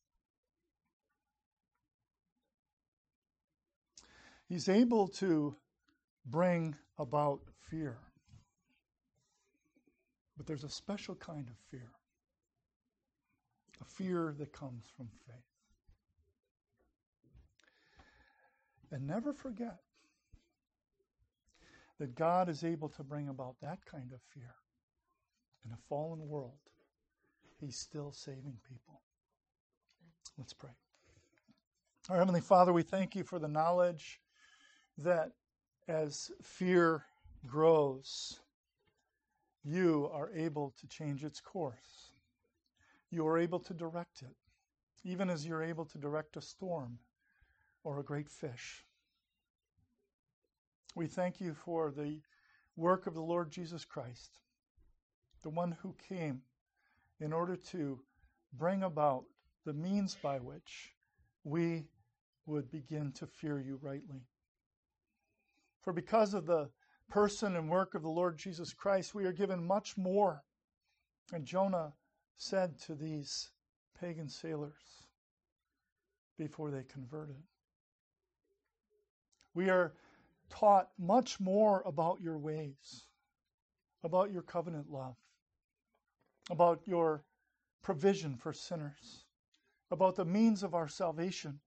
He's 4.49 4.69
able 4.69 5.09
to 5.09 5.55
bring 6.25 6.75
about 6.99 7.41
fear. 7.71 7.99
But 10.37 10.47
there's 10.47 10.65
a 10.65 10.71
special 10.71 11.15
kind 11.15 11.49
of 11.49 11.57
fear 11.71 11.91
a 13.81 13.85
fear 13.85 14.35
that 14.37 14.53
comes 14.53 14.87
from 14.97 15.09
faith. 15.27 15.37
And 18.91 19.07
never 19.07 19.33
forget 19.33 19.79
that 22.01 22.17
God 22.17 22.49
is 22.49 22.65
able 22.65 22.89
to 22.89 23.05
bring 23.05 23.29
about 23.29 23.55
that 23.63 23.79
kind 23.85 24.13
of 24.13 24.21
fear 24.35 24.55
in 25.65 25.73
a 25.73 25.79
fallen 25.89 26.27
world. 26.27 26.59
He's 27.61 27.77
still 27.77 28.13
saving 28.13 28.59
people. 28.69 29.01
Let's 30.37 30.55
pray. 30.55 30.71
Our 32.09 32.17
Heavenly 32.17 32.41
Father, 32.41 32.73
we 32.73 32.83
thank 32.83 33.15
you 33.15 33.23
for 33.23 33.39
the 33.39 33.49
knowledge 33.49 34.21
that 34.99 35.33
as 35.87 36.31
fear 36.43 37.05
grows, 37.47 38.41
you 39.65 40.11
are 40.13 40.31
able 40.35 40.75
to 40.81 40.87
change 40.87 41.25
its 41.25 41.41
course. 41.41 42.13
You 43.11 43.27
are 43.27 43.39
able 43.39 43.61
to 43.61 43.75
direct 43.75 44.23
it, 44.23 44.37
even 45.05 45.31
as 45.31 45.47
you're 45.47 45.63
able 45.63 45.85
to 45.87 45.99
direct 45.99 46.37
a 46.37 46.43
storm 46.43 46.99
or 47.85 47.99
a 47.99 48.05
great 48.05 48.29
fish. 48.29 48.85
We 50.95 51.07
thank 51.07 51.41
you 51.41 51.55
for 51.55 51.91
the 51.91 52.21
work 52.77 53.07
of 53.07 53.15
the 53.15 53.23
Lord 53.23 53.51
Jesus 53.51 53.85
Christ, 53.85 54.41
the 55.43 55.51
one 55.51 55.77
who 55.83 55.95
came 56.09 56.43
in 57.21 57.33
order 57.33 57.57
to 57.57 58.01
bring 58.53 58.83
about 58.83 59.25
the 59.65 59.73
means 59.73 60.17
by 60.21 60.39
which 60.39 60.93
we 61.45 61.87
would 62.47 62.71
begin 62.71 63.13
to 63.13 63.27
fear 63.27 63.61
you 63.61 63.79
rightly. 63.83 64.23
For 65.88 65.94
because 65.94 66.35
of 66.35 66.44
the 66.44 66.68
person 67.09 67.57
and 67.57 67.70
work 67.70 67.94
of 67.94 68.03
the 68.03 68.11
Lord 68.11 68.37
Jesus 68.37 68.74
Christ, 68.74 69.14
we 69.14 69.24
are 69.24 69.33
given 69.33 69.66
much 69.66 69.96
more. 69.96 70.44
And 71.33 71.46
Jonah 71.46 71.94
said 72.37 72.79
to 72.81 72.94
these 72.94 73.51
pagan 73.98 74.29
sailors 74.29 75.07
before 76.37 76.70
they 76.70 76.83
converted, 76.83 77.42
We 79.55 79.70
are 79.70 79.94
taught 80.51 80.90
much 80.98 81.40
more 81.40 81.83
about 81.87 82.20
your 82.20 82.37
ways, 82.37 83.07
about 84.05 84.31
your 84.31 84.42
covenant 84.42 84.90
love, 84.90 85.16
about 86.51 86.83
your 86.85 87.24
provision 87.81 88.37
for 88.37 88.53
sinners, 88.53 89.24
about 89.90 90.16
the 90.16 90.27
means 90.27 90.62
of 90.62 90.74
our 90.74 90.88
salvation, 90.88 91.61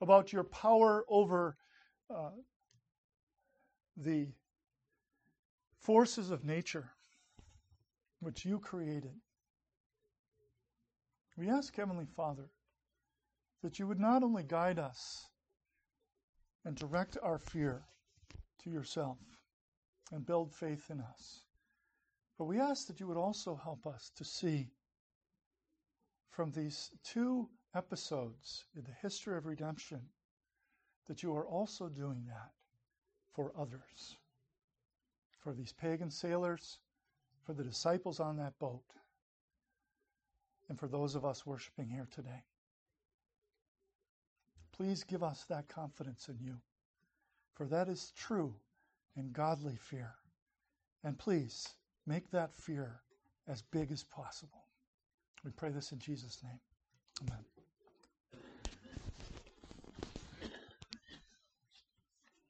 about 0.00 0.32
your 0.32 0.44
power 0.44 1.04
over 1.10 1.58
uh, 2.08 2.30
the 3.96 4.28
forces 5.80 6.30
of 6.30 6.44
nature 6.44 6.90
which 8.20 8.44
you 8.44 8.58
created. 8.58 9.14
We 11.36 11.50
ask, 11.50 11.74
Heavenly 11.76 12.06
Father, 12.06 12.48
that 13.62 13.78
you 13.78 13.86
would 13.86 14.00
not 14.00 14.22
only 14.22 14.42
guide 14.42 14.78
us 14.78 15.26
and 16.64 16.76
direct 16.76 17.18
our 17.22 17.38
fear 17.38 17.82
to 18.62 18.70
yourself 18.70 19.18
and 20.12 20.24
build 20.24 20.52
faith 20.52 20.90
in 20.90 21.00
us, 21.00 21.40
but 22.38 22.44
we 22.44 22.58
ask 22.58 22.86
that 22.86 23.00
you 23.00 23.06
would 23.06 23.16
also 23.16 23.58
help 23.62 23.86
us 23.86 24.10
to 24.16 24.24
see 24.24 24.70
from 26.30 26.50
these 26.50 26.90
two 27.04 27.48
episodes 27.74 28.64
in 28.74 28.82
the 28.82 28.96
history 29.02 29.36
of 29.36 29.46
redemption 29.46 30.00
that 31.06 31.22
you 31.22 31.34
are 31.34 31.46
also 31.46 31.88
doing 31.88 32.24
that 32.26 32.52
for 33.34 33.52
others, 33.58 34.16
for 35.40 35.52
these 35.52 35.72
pagan 35.72 36.10
sailors, 36.10 36.78
for 37.44 37.52
the 37.52 37.64
disciples 37.64 38.20
on 38.20 38.36
that 38.36 38.58
boat, 38.58 38.84
and 40.68 40.78
for 40.78 40.88
those 40.88 41.14
of 41.14 41.24
us 41.24 41.44
worshiping 41.44 41.88
here 41.88 42.08
today. 42.14 42.44
Please 44.72 45.04
give 45.04 45.22
us 45.22 45.44
that 45.48 45.68
confidence 45.68 46.28
in 46.28 46.38
you, 46.40 46.56
for 47.54 47.66
that 47.66 47.88
is 47.88 48.12
true 48.16 48.54
and 49.16 49.32
godly 49.32 49.76
fear. 49.76 50.14
And 51.04 51.18
please 51.18 51.68
make 52.06 52.30
that 52.30 52.54
fear 52.54 53.00
as 53.46 53.62
big 53.62 53.92
as 53.92 54.02
possible. 54.04 54.64
We 55.44 55.50
pray 55.50 55.70
this 55.70 55.92
in 55.92 55.98
Jesus' 55.98 56.42
name. 56.42 56.60
Amen. 57.22 57.53